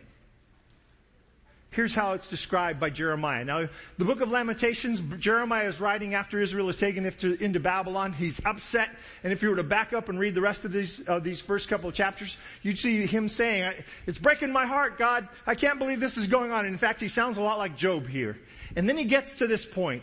Here's 1.76 1.92
how 1.92 2.14
it's 2.14 2.28
described 2.28 2.80
by 2.80 2.88
Jeremiah. 2.88 3.44
Now, 3.44 3.68
the 3.98 4.06
book 4.06 4.22
of 4.22 4.30
Lamentations, 4.30 4.98
Jeremiah 5.18 5.68
is 5.68 5.78
writing 5.78 6.14
after 6.14 6.40
Israel 6.40 6.70
is 6.70 6.78
taken 6.78 7.04
into 7.04 7.60
Babylon. 7.60 8.14
He's 8.14 8.40
upset. 8.46 8.88
And 9.22 9.30
if 9.30 9.42
you 9.42 9.50
were 9.50 9.56
to 9.56 9.62
back 9.62 9.92
up 9.92 10.08
and 10.08 10.18
read 10.18 10.34
the 10.34 10.40
rest 10.40 10.64
of 10.64 10.72
these, 10.72 11.06
uh, 11.06 11.18
these 11.18 11.42
first 11.42 11.68
couple 11.68 11.90
of 11.90 11.94
chapters, 11.94 12.38
you'd 12.62 12.78
see 12.78 13.04
him 13.04 13.28
saying, 13.28 13.74
it's 14.06 14.16
breaking 14.16 14.52
my 14.52 14.64
heart, 14.64 14.96
God. 14.96 15.28
I 15.46 15.54
can't 15.54 15.78
believe 15.78 16.00
this 16.00 16.16
is 16.16 16.28
going 16.28 16.50
on. 16.50 16.64
In 16.64 16.78
fact, 16.78 16.98
he 16.98 17.08
sounds 17.08 17.36
a 17.36 17.42
lot 17.42 17.58
like 17.58 17.76
Job 17.76 18.06
here. 18.06 18.38
And 18.74 18.88
then 18.88 18.96
he 18.96 19.04
gets 19.04 19.40
to 19.40 19.46
this 19.46 19.66
point. 19.66 20.02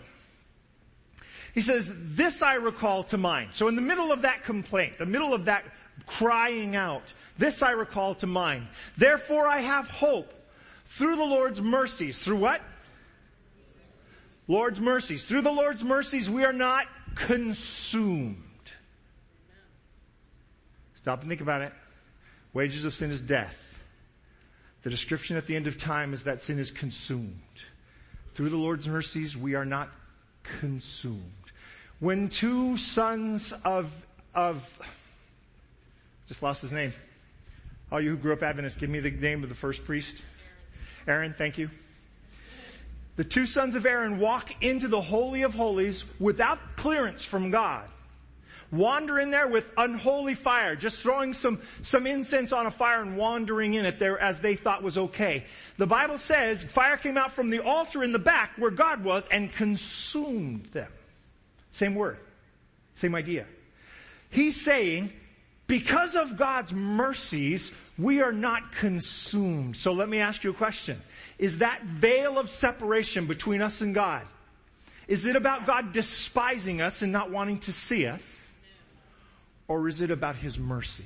He 1.56 1.62
says, 1.62 1.90
this 1.92 2.44
I 2.44 2.54
recall 2.54 3.02
to 3.06 3.18
mind. 3.18 3.50
So 3.54 3.68
in 3.68 3.76
the 3.76 3.82
middle 3.82 4.12
of 4.12 4.22
that 4.22 4.44
complaint, 4.44 5.00
the 5.00 5.08
middle 5.08 5.34
of 5.34 5.46
that 5.46 5.66
crying 6.06 6.76
out, 6.76 7.14
this 7.40 7.64
I 7.64 7.72
recall 7.72 8.14
to 8.14 8.28
mind. 8.28 8.68
Therefore 8.96 9.48
I 9.48 9.62
have 9.62 9.90
hope 9.90 10.32
through 10.94 11.16
the 11.16 11.24
Lord's 11.24 11.62
mercies. 11.62 12.20
Through 12.20 12.38
what? 12.38 12.62
Lord's 14.48 14.80
mercies. 14.80 15.26
Through 15.26 15.42
the 15.42 15.52
Lord's 15.52 15.84
mercies, 15.84 16.30
we 16.30 16.44
are 16.44 16.54
not 16.54 16.88
consumed. 17.16 18.38
Stop 20.96 21.22
and 21.22 21.30
think 21.30 21.42
about 21.42 21.62
it. 21.62 21.74
Wages 22.54 22.86
of 22.86 22.94
sin 22.94 23.10
is 23.10 23.22
death. 23.22 23.84
The 24.84 24.90
description 24.90 25.38
at 25.38 25.48
the 25.48 25.56
end 25.56 25.68
of 25.68 25.78
time 25.78 26.14
is 26.14 26.26
that 26.26 26.42
sin 26.42 26.60
is 26.60 26.70
consumed. 26.70 27.40
Through 28.36 28.50
the 28.50 28.58
Lord's 28.58 28.88
mercies, 28.88 29.36
we 29.36 29.56
are 29.56 29.66
not 29.66 29.90
consumed. 30.60 31.24
When 32.00 32.30
two 32.30 32.78
sons 32.78 33.54
of, 33.66 33.92
of, 34.36 34.80
just 36.28 36.44
lost 36.44 36.62
his 36.62 36.74
name. 36.74 36.94
All 37.92 38.02
you 38.02 38.12
who 38.12 38.18
grew 38.18 38.34
up 38.34 38.44
Adventists, 38.44 38.78
give 38.78 38.90
me 38.90 39.00
the 39.00 39.12
name 39.12 39.44
of 39.44 39.50
the 39.50 39.56
first 39.56 39.86
priest. 39.86 40.22
Aaron, 41.08 41.36
thank 41.38 41.58
you. 41.58 41.70
The 43.16 43.24
two 43.24 43.46
sons 43.46 43.76
of 43.76 43.86
Aaron 43.86 44.20
walk 44.20 44.64
into 44.64 44.88
the 44.88 45.02
Holy 45.02 45.44
of 45.44 45.54
Holies 45.54 46.06
without 46.20 46.78
clearance 46.78 47.24
from 47.24 47.52
God. 47.52 47.88
Wander 48.72 49.20
in 49.20 49.30
there 49.30 49.48
with 49.48 49.72
unholy 49.78 50.34
fire, 50.34 50.76
just 50.76 51.04
throwing 51.04 51.34
some, 51.34 51.62
some 51.84 52.08
incense 52.08 52.52
on 52.52 52.66
a 52.66 52.72
fire 52.72 53.04
and 53.04 53.16
wandering 53.16 53.76
in 53.76 53.86
it 53.86 54.00
there 54.00 54.18
as 54.18 54.42
they 54.42 54.56
thought 54.56 54.82
was 54.82 54.98
okay. 54.98 55.46
The 55.78 55.86
Bible 55.86 56.18
says 56.18 56.64
fire 56.64 56.98
came 56.98 57.16
out 57.16 57.34
from 57.34 57.52
the 57.52 57.60
altar 57.60 58.04
in 58.04 58.12
the 58.12 58.20
back 58.20 58.54
where 58.58 58.72
God 58.72 59.04
was 59.04 59.28
and 59.28 59.52
consumed 59.52 60.66
them. 60.68 60.92
Same 61.70 61.94
word. 61.94 62.18
Same 62.96 63.14
idea. 63.14 63.46
He's 64.32 64.60
saying, 64.60 65.14
because 65.68 66.16
of 66.16 66.38
God's 66.38 66.74
mercies, 66.74 67.72
we 67.98 68.22
are 68.22 68.32
not 68.32 68.72
consumed. 68.74 69.76
So 69.78 69.94
let 69.94 70.10
me 70.10 70.20
ask 70.20 70.44
you 70.44 70.50
a 70.50 70.54
question. 70.54 71.02
Is 71.38 71.60
that 71.60 71.84
veil 71.84 72.38
of 72.38 72.50
separation 72.50 73.28
between 73.28 73.62
us 73.62 73.82
and 73.82 73.94
God, 73.94 74.24
is 75.08 75.26
it 75.26 75.36
about 75.36 75.68
God 75.68 75.92
despising 75.92 76.82
us 76.82 77.02
and 77.02 77.12
not 77.12 77.30
wanting 77.30 77.60
to 77.60 77.72
see 77.72 78.06
us? 78.06 78.48
Or 79.68 79.88
is 79.88 80.02
it 80.02 80.12
about 80.12 80.36
His 80.36 80.58
mercy? 80.58 81.06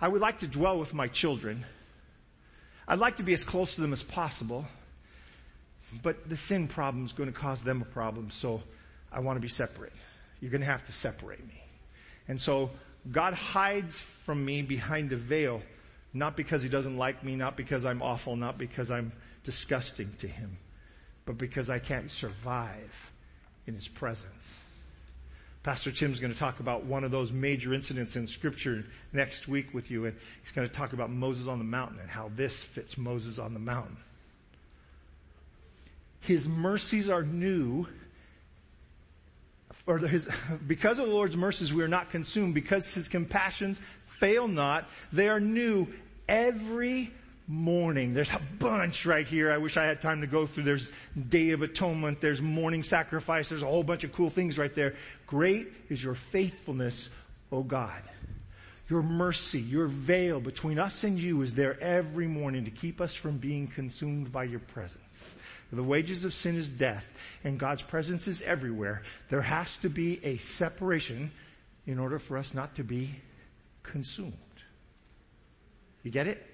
I 0.00 0.08
would 0.08 0.20
like 0.20 0.38
to 0.38 0.46
dwell 0.46 0.78
with 0.78 0.92
my 0.92 1.08
children. 1.08 1.64
I'd 2.86 2.98
like 2.98 3.16
to 3.16 3.22
be 3.22 3.32
as 3.32 3.44
close 3.44 3.76
to 3.76 3.80
them 3.80 3.92
as 3.92 4.02
possible. 4.02 4.66
But 6.02 6.28
the 6.28 6.36
sin 6.36 6.68
problem 6.68 7.04
is 7.04 7.12
going 7.12 7.32
to 7.32 7.38
cause 7.38 7.62
them 7.62 7.80
a 7.82 7.84
problem, 7.84 8.30
so 8.30 8.62
I 9.12 9.20
want 9.20 9.36
to 9.36 9.40
be 9.40 9.48
separate. 9.48 9.92
You're 10.40 10.50
going 10.50 10.60
to 10.60 10.66
have 10.66 10.84
to 10.86 10.92
separate 10.92 11.46
me. 11.46 11.62
And 12.28 12.40
so 12.40 12.70
God 13.10 13.34
hides 13.34 13.98
from 13.98 14.44
me 14.44 14.62
behind 14.62 15.12
a 15.12 15.16
veil, 15.16 15.62
not 16.12 16.36
because 16.36 16.62
he 16.62 16.68
doesn't 16.68 16.96
like 16.96 17.22
me, 17.22 17.36
not 17.36 17.56
because 17.56 17.84
I'm 17.84 18.02
awful, 18.02 18.36
not 18.36 18.58
because 18.58 18.90
I'm 18.90 19.12
disgusting 19.42 20.12
to 20.18 20.28
him, 20.28 20.56
but 21.26 21.36
because 21.36 21.68
I 21.68 21.78
can't 21.78 22.10
survive 22.10 23.12
in 23.66 23.74
his 23.74 23.88
presence. 23.88 24.58
Pastor 25.62 25.90
Tim's 25.90 26.20
going 26.20 26.32
to 26.32 26.38
talk 26.38 26.60
about 26.60 26.84
one 26.84 27.04
of 27.04 27.10
those 27.10 27.32
major 27.32 27.72
incidents 27.72 28.16
in 28.16 28.26
scripture 28.26 28.84
next 29.14 29.48
week 29.48 29.72
with 29.72 29.90
you, 29.90 30.04
and 30.04 30.16
he's 30.42 30.52
going 30.52 30.68
to 30.68 30.72
talk 30.72 30.92
about 30.92 31.10
Moses 31.10 31.46
on 31.46 31.58
the 31.58 31.64
mountain 31.64 31.98
and 32.00 32.10
how 32.10 32.30
this 32.36 32.62
fits 32.62 32.98
Moses 32.98 33.38
on 33.38 33.54
the 33.54 33.60
mountain. 33.60 33.96
His 36.20 36.46
mercies 36.46 37.08
are 37.08 37.22
new 37.22 37.86
or 39.86 39.98
his, 39.98 40.26
because 40.66 40.98
of 40.98 41.06
the 41.06 41.12
Lord's 41.12 41.36
mercies 41.36 41.72
we 41.72 41.82
are 41.82 41.88
not 41.88 42.10
consumed, 42.10 42.54
because 42.54 42.92
his 42.92 43.08
compassions 43.08 43.80
fail 44.06 44.48
not, 44.48 44.88
they 45.12 45.28
are 45.28 45.40
new 45.40 45.86
every 46.28 47.10
morning. 47.46 48.14
There's 48.14 48.32
a 48.32 48.40
bunch 48.58 49.04
right 49.04 49.26
here. 49.26 49.52
I 49.52 49.58
wish 49.58 49.76
I 49.76 49.84
had 49.84 50.00
time 50.00 50.22
to 50.22 50.26
go 50.26 50.46
through. 50.46 50.64
There's 50.64 50.92
Day 51.28 51.50
of 51.50 51.62
Atonement. 51.62 52.20
There's 52.20 52.40
morning 52.40 52.82
sacrifice. 52.82 53.50
There's 53.50 53.62
a 53.62 53.66
whole 53.66 53.82
bunch 53.82 54.04
of 54.04 54.12
cool 54.12 54.30
things 54.30 54.58
right 54.58 54.74
there. 54.74 54.94
Great 55.26 55.68
is 55.90 56.02
your 56.02 56.14
faithfulness, 56.14 57.10
O 57.52 57.62
God. 57.62 58.02
Your 58.88 59.02
mercy, 59.02 59.60
your 59.60 59.86
veil 59.86 60.40
between 60.40 60.78
us 60.78 61.04
and 61.04 61.18
you 61.18 61.42
is 61.42 61.54
there 61.54 61.80
every 61.82 62.26
morning 62.26 62.64
to 62.66 62.70
keep 62.70 63.00
us 63.00 63.14
from 63.14 63.38
being 63.38 63.66
consumed 63.66 64.30
by 64.30 64.44
your 64.44 64.60
presence. 64.60 65.34
The 65.74 65.82
wages 65.82 66.24
of 66.24 66.32
sin 66.32 66.56
is 66.56 66.68
death, 66.68 67.06
and 67.42 67.58
God's 67.58 67.82
presence 67.82 68.28
is 68.28 68.42
everywhere. 68.42 69.02
There 69.28 69.42
has 69.42 69.76
to 69.78 69.88
be 69.88 70.24
a 70.24 70.36
separation 70.38 71.32
in 71.86 71.98
order 71.98 72.18
for 72.18 72.38
us 72.38 72.54
not 72.54 72.76
to 72.76 72.84
be 72.84 73.10
consumed. 73.82 74.32
You 76.02 76.10
get 76.10 76.26
it? 76.26 76.53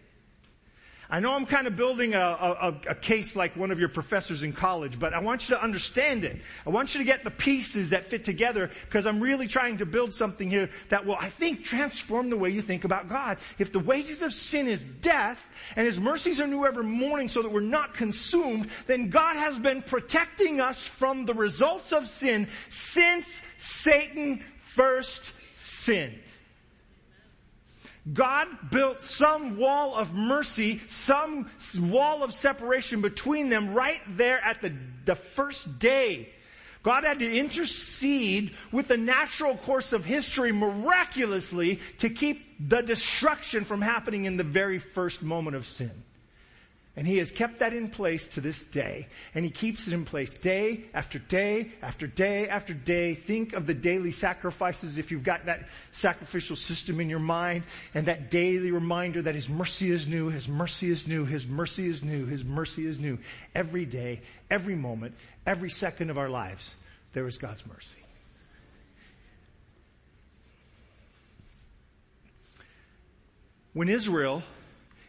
I 1.11 1.19
know 1.19 1.33
I'm 1.33 1.45
kind 1.45 1.67
of 1.67 1.75
building 1.75 2.15
a, 2.15 2.19
a, 2.19 2.81
a, 2.91 2.95
case 2.95 3.35
like 3.35 3.57
one 3.57 3.73
of 3.73 3.81
your 3.81 3.89
professors 3.89 4.45
in 4.45 4.53
college, 4.53 4.97
but 4.97 5.13
I 5.13 5.19
want 5.19 5.49
you 5.49 5.57
to 5.57 5.63
understand 5.63 6.23
it. 6.23 6.41
I 6.65 6.71
want 6.71 6.95
you 6.95 6.99
to 6.99 7.05
get 7.05 7.25
the 7.25 7.33
pieces 7.33 7.91
that 7.91 8.07
fit 8.07 8.23
together 8.23 8.71
because 8.85 9.07
I'm 9.07 9.21
really 9.21 9.49
trying 9.49 9.79
to 9.79 9.87
build 9.87 10.13
something 10.13 10.49
here 10.49 10.71
that 10.89 11.05
will, 11.05 11.17
I 11.17 11.29
think, 11.29 11.65
transform 11.65 12.31
the 12.31 12.37
way 12.37 12.51
you 12.51 12.63
think 12.63 12.85
about 12.85 13.09
God. 13.09 13.39
If 13.59 13.73
the 13.73 13.81
wages 13.81 14.23
of 14.23 14.33
sin 14.33 14.69
is 14.69 14.85
death 14.85 15.43
and 15.75 15.85
His 15.85 15.99
mercies 15.99 16.41
are 16.41 16.47
new 16.47 16.65
every 16.65 16.85
morning 16.85 17.27
so 17.27 17.43
that 17.43 17.51
we're 17.51 17.61
not 17.61 17.93
consumed, 17.95 18.71
then 18.87 19.11
God 19.11 19.35
has 19.35 19.59
been 19.59 19.83
protecting 19.83 20.61
us 20.61 20.81
from 20.81 21.25
the 21.27 21.35
results 21.35 21.93
of 21.93 22.07
sin 22.07 22.47
since 22.69 23.43
Satan 23.59 24.45
first 24.61 25.33
sinned. 25.57 26.21
God 28.13 28.49
built 28.71 29.03
some 29.03 29.57
wall 29.57 29.95
of 29.95 30.15
mercy, 30.15 30.81
some 30.89 31.49
wall 31.79 32.23
of 32.23 32.35
separation 32.35 33.01
between 33.01 33.49
them 33.49 33.75
right 33.75 34.01
there 34.09 34.41
at 34.41 34.63
the, 34.63 34.73
the 35.05 35.15
first 35.15 35.79
day. 35.79 36.29
God 36.83 37.05
had 37.05 37.19
to 37.19 37.31
intercede 37.31 38.55
with 38.73 38.89
the 38.89 38.97
natural 38.97 39.57
course 39.57 39.93
of 39.93 40.05
history 40.05 40.51
miraculously 40.51 41.79
to 41.99 42.09
keep 42.09 42.69
the 42.69 42.81
destruction 42.81 43.65
from 43.65 43.83
happening 43.83 44.25
in 44.25 44.39
the 44.39 44.45
very 44.45 44.79
first 44.79 45.23
moment 45.23 45.57
of 45.57 45.67
sin. 45.67 45.93
And 47.01 47.09
he 47.09 47.17
has 47.17 47.31
kept 47.31 47.61
that 47.61 47.73
in 47.73 47.89
place 47.89 48.27
to 48.27 48.43
this 48.43 48.63
day. 48.63 49.07
And 49.35 49.43
he 49.43 49.51
keeps 49.51 49.89
it 49.89 49.95
in 49.95 50.05
place 50.05 50.35
day 50.35 50.85
after 50.93 51.19
day 51.19 51.73
after 51.81 52.07
day 52.07 52.47
after 52.47 52.75
day. 52.75 53.15
Think 53.15 53.55
of 53.55 53.67
the 53.67 53.73
daily 53.73 54.13
sacrifices 54.13 54.99
if 54.99 55.11
you've 55.11 55.25
got 55.25 55.47
that 55.47 55.67
sacrificial 55.93 56.57
system 56.57 57.01
in 57.01 57.09
your 57.09 57.19
mind 57.19 57.65
and 57.95 58.05
that 58.05 58.31
daily 58.31 58.71
reminder 58.71 59.23
that 59.23 59.35
his 59.35 59.49
mercy 59.49 59.91
is 59.91 60.07
new, 60.07 60.29
his 60.29 60.47
mercy 60.47 60.91
is 60.91 61.09
new, 61.09 61.25
his 61.25 61.47
mercy 61.47 61.87
is 61.87 62.03
new, 62.03 62.27
his 62.27 62.45
mercy 62.45 62.85
is 62.85 63.01
new. 63.01 63.17
Every 63.55 63.87
day, 63.87 64.21
every 64.51 64.75
moment, 64.75 65.15
every 65.47 65.71
second 65.71 66.11
of 66.11 66.19
our 66.19 66.29
lives, 66.29 66.77
there 67.15 67.27
is 67.27 67.39
God's 67.39 67.67
mercy. 67.67 68.01
When 73.73 73.89
Israel 73.89 74.43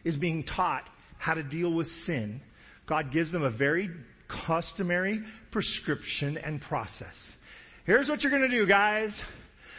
is 0.04 0.16
being 0.16 0.42
taught 0.42 0.88
how 1.22 1.34
to 1.34 1.42
deal 1.44 1.70
with 1.70 1.86
sin, 1.86 2.40
God 2.84 3.12
gives 3.12 3.30
them 3.30 3.44
a 3.44 3.50
very 3.50 3.88
customary 4.26 5.22
prescription 5.52 6.36
and 6.36 6.60
process. 6.60 7.36
Here's 7.84 8.08
what 8.08 8.24
you're 8.24 8.32
going 8.32 8.42
to 8.42 8.48
do, 8.48 8.66
guys. 8.66 9.22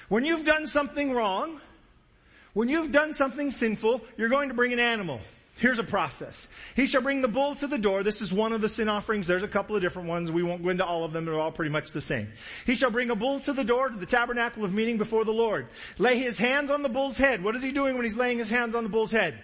When 0.08 0.24
you've 0.24 0.46
done 0.46 0.68
something 0.68 1.12
wrong, 1.12 1.60
when 2.54 2.70
you've 2.70 2.94
done 2.94 3.14
something 3.14 3.52
sinful, 3.52 4.00
you're 4.16 4.30
going 4.30 4.48
to 4.48 4.54
bring 4.54 4.72
an 4.72 4.80
animal. 4.80 5.20
Here's 5.58 5.80
a 5.80 5.84
process. 5.84 6.48
He 6.78 6.86
shall 6.86 7.02
bring 7.02 7.22
the 7.22 7.28
bull 7.28 7.56
to 7.56 7.68
the 7.68 7.78
door. 7.78 8.04
This 8.04 8.22
is 8.22 8.32
one 8.32 8.54
of 8.54 8.62
the 8.62 8.70
sin 8.70 8.88
offerings. 8.88 9.28
There's 9.28 9.44
a 9.44 9.48
couple 9.48 9.76
of 9.76 9.82
different 9.82 10.08
ones. 10.08 10.32
We 10.32 10.44
won't 10.44 10.64
go 10.64 10.70
into 10.70 10.86
all 10.86 11.04
of 11.04 11.12
them. 11.12 11.26
They're 11.26 11.38
all 11.38 11.52
pretty 11.52 11.72
much 11.72 11.92
the 11.92 12.00
same. 12.00 12.30
He 12.66 12.76
shall 12.76 12.90
bring 12.90 13.12
a 13.12 13.16
bull 13.16 13.42
to 13.42 13.52
the 13.52 13.66
door 13.66 13.90
to 13.90 13.98
the 13.98 14.06
tabernacle 14.06 14.64
of 14.64 14.74
meeting 14.74 14.98
before 14.98 15.26
the 15.26 15.34
Lord. 15.34 15.68
Lay 15.98 16.18
his 16.18 16.38
hands 16.38 16.72
on 16.72 16.84
the 16.84 16.90
bull's 16.90 17.18
head. 17.18 17.44
What 17.44 17.58
is 17.58 17.62
he 17.62 17.74
doing 17.74 17.96
when 17.96 18.06
he's 18.06 18.16
laying 18.16 18.38
his 18.38 18.50
hands 18.50 18.76
on 18.76 18.84
the 18.84 18.90
bull's 18.90 19.12
head? 19.12 19.44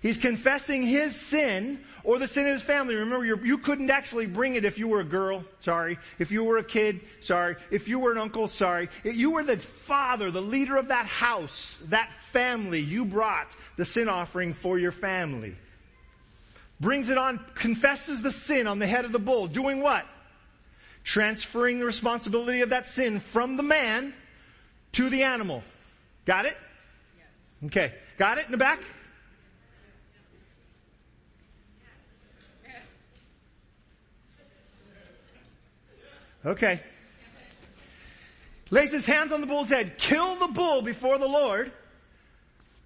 He's 0.00 0.18
confessing 0.18 0.82
his 0.84 1.14
sin 1.14 1.80
or 2.04 2.18
the 2.18 2.28
sin 2.28 2.46
of 2.46 2.52
his 2.52 2.62
family. 2.62 2.94
Remember, 2.94 3.24
you 3.24 3.58
couldn't 3.58 3.90
actually 3.90 4.26
bring 4.26 4.54
it 4.54 4.64
if 4.64 4.78
you 4.78 4.88
were 4.88 5.00
a 5.00 5.04
girl, 5.04 5.42
sorry. 5.60 5.98
If 6.18 6.30
you 6.30 6.44
were 6.44 6.58
a 6.58 6.64
kid, 6.64 7.00
sorry. 7.20 7.56
If 7.70 7.88
you 7.88 7.98
were 7.98 8.12
an 8.12 8.18
uncle, 8.18 8.46
sorry. 8.46 8.88
If 9.02 9.16
you 9.16 9.32
were 9.32 9.42
the 9.42 9.56
father, 9.56 10.30
the 10.30 10.40
leader 10.40 10.76
of 10.76 10.88
that 10.88 11.06
house, 11.06 11.80
that 11.86 12.10
family, 12.30 12.80
you 12.80 13.04
brought 13.04 13.54
the 13.76 13.84
sin 13.84 14.08
offering 14.08 14.52
for 14.54 14.78
your 14.78 14.92
family. 14.92 15.56
Brings 16.80 17.10
it 17.10 17.18
on, 17.18 17.44
confesses 17.56 18.22
the 18.22 18.30
sin 18.30 18.68
on 18.68 18.78
the 18.78 18.86
head 18.86 19.04
of 19.04 19.10
the 19.10 19.18
bull. 19.18 19.48
Doing 19.48 19.82
what? 19.82 20.06
Transferring 21.02 21.80
the 21.80 21.84
responsibility 21.84 22.60
of 22.60 22.70
that 22.70 22.86
sin 22.86 23.18
from 23.18 23.56
the 23.56 23.64
man 23.64 24.14
to 24.92 25.10
the 25.10 25.24
animal. 25.24 25.64
Got 26.24 26.46
it? 26.46 26.56
Okay. 27.66 27.92
Got 28.16 28.38
it 28.38 28.46
in 28.46 28.52
the 28.52 28.58
back? 28.58 28.80
Okay. 36.44 36.80
Lays 38.70 38.92
his 38.92 39.06
hands 39.06 39.32
on 39.32 39.40
the 39.40 39.46
bull's 39.46 39.70
head. 39.70 39.98
Kill 39.98 40.36
the 40.36 40.48
bull 40.48 40.82
before 40.82 41.18
the 41.18 41.28
Lord. 41.28 41.72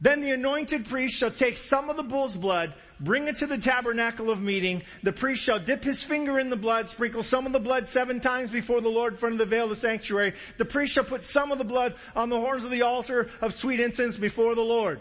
Then 0.00 0.20
the 0.20 0.32
anointed 0.32 0.86
priest 0.86 1.16
shall 1.16 1.30
take 1.30 1.56
some 1.56 1.88
of 1.88 1.96
the 1.96 2.02
bull's 2.02 2.34
blood, 2.34 2.74
bring 2.98 3.28
it 3.28 3.36
to 3.36 3.46
the 3.46 3.56
tabernacle 3.56 4.30
of 4.30 4.42
meeting. 4.42 4.82
The 5.04 5.12
priest 5.12 5.44
shall 5.44 5.60
dip 5.60 5.84
his 5.84 6.02
finger 6.02 6.40
in 6.40 6.50
the 6.50 6.56
blood, 6.56 6.88
sprinkle 6.88 7.22
some 7.22 7.46
of 7.46 7.52
the 7.52 7.60
blood 7.60 7.86
seven 7.86 8.18
times 8.18 8.50
before 8.50 8.80
the 8.80 8.88
Lord 8.88 9.12
in 9.12 9.18
front 9.18 9.34
of 9.34 9.38
the 9.38 9.46
veil 9.46 9.64
of 9.64 9.70
the 9.70 9.76
sanctuary. 9.76 10.34
The 10.58 10.64
priest 10.64 10.92
shall 10.92 11.04
put 11.04 11.22
some 11.22 11.52
of 11.52 11.58
the 11.58 11.64
blood 11.64 11.94
on 12.16 12.30
the 12.30 12.40
horns 12.40 12.64
of 12.64 12.70
the 12.70 12.82
altar 12.82 13.30
of 13.40 13.54
sweet 13.54 13.78
incense 13.78 14.16
before 14.16 14.56
the 14.56 14.62
Lord. 14.62 15.00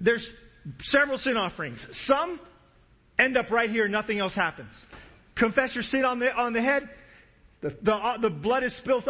There's 0.00 0.30
several 0.82 1.18
sin 1.18 1.36
offerings. 1.36 1.94
Some 1.94 2.40
end 3.18 3.36
up 3.36 3.50
right 3.50 3.70
here, 3.70 3.88
nothing 3.88 4.20
else 4.20 4.34
happens 4.34 4.86
confess 5.34 5.74
your 5.74 5.82
sin 5.82 6.04
on 6.04 6.18
the, 6.18 6.34
on 6.34 6.52
the 6.52 6.62
head. 6.62 6.88
The, 7.62 7.70
the, 7.80 7.94
uh, 7.94 8.16
the 8.16 8.28
blood 8.28 8.64
is 8.64 8.72
spilled 8.72 9.08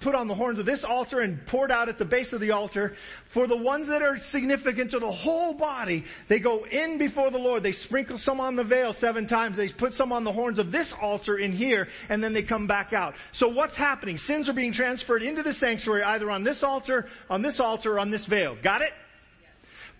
put 0.00 0.14
on 0.14 0.26
the 0.26 0.34
horns 0.34 0.58
of 0.58 0.64
this 0.64 0.84
altar 0.84 1.20
and 1.20 1.44
poured 1.46 1.70
out 1.70 1.90
at 1.90 1.98
the 1.98 2.06
base 2.06 2.32
of 2.32 2.40
the 2.40 2.52
altar. 2.52 2.96
For 3.26 3.46
the 3.46 3.58
ones 3.58 3.88
that 3.88 4.00
are 4.00 4.18
significant 4.18 4.92
to 4.92 4.98
the 4.98 5.10
whole 5.10 5.52
body, 5.52 6.06
they 6.26 6.40
go 6.40 6.64
in 6.64 6.96
before 6.96 7.30
the 7.30 7.38
Lord. 7.38 7.62
They 7.62 7.72
sprinkle 7.72 8.16
some 8.16 8.40
on 8.40 8.56
the 8.56 8.64
veil 8.64 8.94
seven 8.94 9.26
times. 9.26 9.58
They 9.58 9.68
put 9.68 9.92
some 9.92 10.12
on 10.12 10.24
the 10.24 10.32
horns 10.32 10.58
of 10.58 10.72
this 10.72 10.94
altar 10.94 11.36
in 11.36 11.52
here, 11.52 11.88
and 12.08 12.24
then 12.24 12.32
they 12.32 12.42
come 12.42 12.66
back 12.66 12.94
out. 12.94 13.16
So 13.32 13.48
what's 13.48 13.76
happening? 13.76 14.16
Sins 14.16 14.48
are 14.48 14.54
being 14.54 14.72
transferred 14.72 15.22
into 15.22 15.42
the 15.42 15.52
sanctuary 15.52 16.02
either 16.02 16.30
on 16.30 16.42
this 16.42 16.62
altar, 16.62 17.06
on 17.28 17.42
this 17.42 17.60
altar, 17.60 17.96
or 17.96 17.98
on 17.98 18.08
this 18.08 18.24
veil. 18.24 18.56
Got 18.62 18.80
it? 18.80 18.94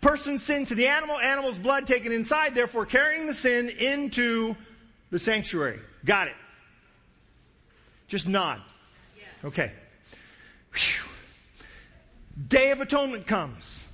Person's 0.00 0.42
sin 0.42 0.64
to 0.64 0.74
the 0.74 0.86
animal, 0.86 1.18
animal's 1.18 1.58
blood 1.58 1.86
taken 1.86 2.12
inside, 2.12 2.54
therefore 2.54 2.86
carrying 2.86 3.26
the 3.26 3.34
sin 3.34 3.68
into 3.68 4.56
the 5.10 5.18
sanctuary. 5.18 5.80
Got 6.04 6.28
it. 6.28 6.34
Just 8.08 8.28
nod. 8.28 8.60
Okay. 9.44 9.72
Whew. 10.74 11.04
Day 12.48 12.70
of 12.70 12.80
Atonement 12.80 13.26
comes. 13.26 13.84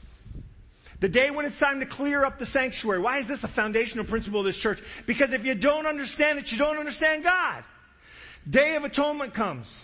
The 1.01 1.09
day 1.09 1.31
when 1.31 1.45
it's 1.45 1.59
time 1.59 1.81
to 1.81 1.87
clear 1.87 2.25
up 2.25 2.39
the 2.39 2.47
sanctuary. 2.47 3.01
Why 3.01 3.19
is 3.19 3.27
this 3.27 3.45
a 3.45 3.49
foundational 3.49 4.05
principle 4.05 4.41
of 4.41 4.47
this 4.47 4.57
church? 4.57 4.79
Because 5.05 5.33
if 5.33 5.45
you 5.45 5.55
don't 5.55 5.87
understand 5.87 6.39
it, 6.39 6.51
you 6.51 6.59
don't 6.59 6.79
understand 6.79 7.23
God. 7.23 7.65
Day 8.49 8.77
of 8.77 8.85
Atonement 8.85 9.35
comes. 9.35 9.83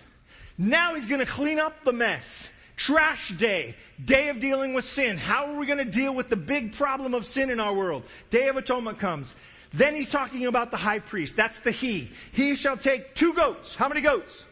Now 0.57 0.95
he's 0.95 1.07
gonna 1.07 1.27
clean 1.27 1.59
up 1.59 1.85
the 1.85 1.93
mess. 1.93 2.51
Trash 2.77 3.31
day. 3.31 3.77
Day 4.03 4.29
of 4.29 4.41
dealing 4.41 4.75
with 4.75 4.85
sin. 4.85 5.19
How 5.19 5.47
are 5.47 5.57
we 5.57 5.67
gonna 5.67 5.85
deal 5.85 6.15
with 6.15 6.29
the 6.29 6.37
big 6.37 6.73
problem 6.73 7.15
of 7.15 7.27
sin 7.27 7.51
in 7.51 7.61
our 7.61 7.75
world? 7.75 8.05
Day 8.31 8.49
of 8.49 8.57
Atonement 8.57 8.99
comes. 8.99 9.35
Then 9.73 9.95
he's 9.95 10.11
talking 10.11 10.47
about 10.47 10.71
the 10.71 10.77
high 10.77 10.99
priest. 10.99 11.37
That's 11.37 11.61
the 11.61 11.71
he. 11.71 12.11
He 12.33 12.55
shall 12.55 12.77
take 12.77 13.15
two 13.15 13.33
goats. 13.33 13.75
How 13.75 13.89
many 13.89 14.01
goats? 14.01 14.45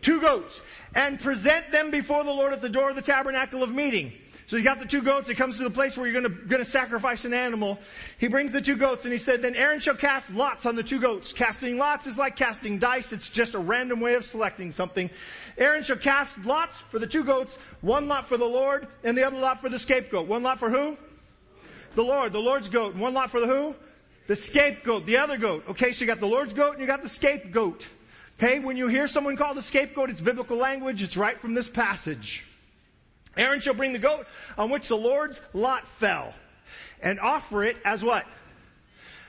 Two 0.00 0.20
goats. 0.20 0.62
And 0.94 1.18
present 1.20 1.70
them 1.72 1.90
before 1.90 2.24
the 2.24 2.32
Lord 2.32 2.52
at 2.52 2.60
the 2.60 2.68
door 2.68 2.90
of 2.90 2.96
the 2.96 3.02
tabernacle 3.02 3.62
of 3.62 3.74
meeting. 3.74 4.12
So 4.46 4.56
he's 4.56 4.66
got 4.66 4.80
the 4.80 4.86
two 4.86 5.02
goats. 5.02 5.30
It 5.30 5.36
comes 5.36 5.58
to 5.58 5.64
the 5.64 5.70
place 5.70 5.96
where 5.96 6.06
you're 6.06 6.20
gonna, 6.20 6.34
gonna 6.34 6.64
sacrifice 6.64 7.24
an 7.24 7.32
animal. 7.32 7.78
He 8.18 8.28
brings 8.28 8.52
the 8.52 8.60
two 8.60 8.76
goats 8.76 9.04
and 9.04 9.12
he 9.12 9.18
said, 9.18 9.40
then 9.40 9.54
Aaron 9.54 9.80
shall 9.80 9.94
cast 9.94 10.34
lots 10.34 10.66
on 10.66 10.76
the 10.76 10.82
two 10.82 11.00
goats. 11.00 11.32
Casting 11.32 11.78
lots 11.78 12.06
is 12.06 12.18
like 12.18 12.36
casting 12.36 12.78
dice. 12.78 13.12
It's 13.12 13.30
just 13.30 13.54
a 13.54 13.58
random 13.58 14.00
way 14.00 14.14
of 14.14 14.24
selecting 14.24 14.70
something. 14.70 15.08
Aaron 15.56 15.82
shall 15.82 15.96
cast 15.96 16.44
lots 16.44 16.82
for 16.82 16.98
the 16.98 17.06
two 17.06 17.24
goats. 17.24 17.58
One 17.80 18.08
lot 18.08 18.26
for 18.26 18.36
the 18.36 18.44
Lord 18.44 18.88
and 19.02 19.16
the 19.16 19.26
other 19.26 19.38
lot 19.38 19.60
for 19.60 19.70
the 19.70 19.78
scapegoat. 19.78 20.26
One 20.26 20.42
lot 20.42 20.58
for 20.58 20.68
who? 20.68 20.98
The 21.94 22.04
Lord. 22.04 22.32
The 22.32 22.40
Lord's 22.40 22.68
goat. 22.68 22.94
One 22.94 23.14
lot 23.14 23.30
for 23.30 23.40
the 23.40 23.46
who? 23.46 23.74
The 24.26 24.36
scapegoat, 24.36 25.06
the 25.06 25.16
other 25.18 25.36
goat. 25.36 25.64
Okay, 25.70 25.92
so 25.92 26.02
you 26.02 26.06
got 26.06 26.20
the 26.20 26.26
Lord's 26.26 26.54
goat 26.54 26.72
and 26.72 26.80
you 26.80 26.86
got 26.86 27.02
the 27.02 27.08
scapegoat. 27.08 27.86
Okay, 28.38 28.60
when 28.60 28.76
you 28.76 28.88
hear 28.88 29.06
someone 29.06 29.36
called 29.36 29.58
a 29.58 29.62
scapegoat, 29.62 30.10
it's 30.10 30.20
biblical 30.20 30.56
language. 30.56 31.02
It's 31.02 31.16
right 31.16 31.40
from 31.40 31.54
this 31.54 31.68
passage. 31.68 32.44
Aaron 33.36 33.60
shall 33.60 33.74
bring 33.74 33.92
the 33.92 33.98
goat 33.98 34.26
on 34.58 34.70
which 34.70 34.88
the 34.88 34.96
Lord's 34.96 35.40
lot 35.52 35.86
fell 35.86 36.34
and 37.00 37.18
offer 37.18 37.64
it 37.64 37.76
as 37.84 38.04
what? 38.04 38.26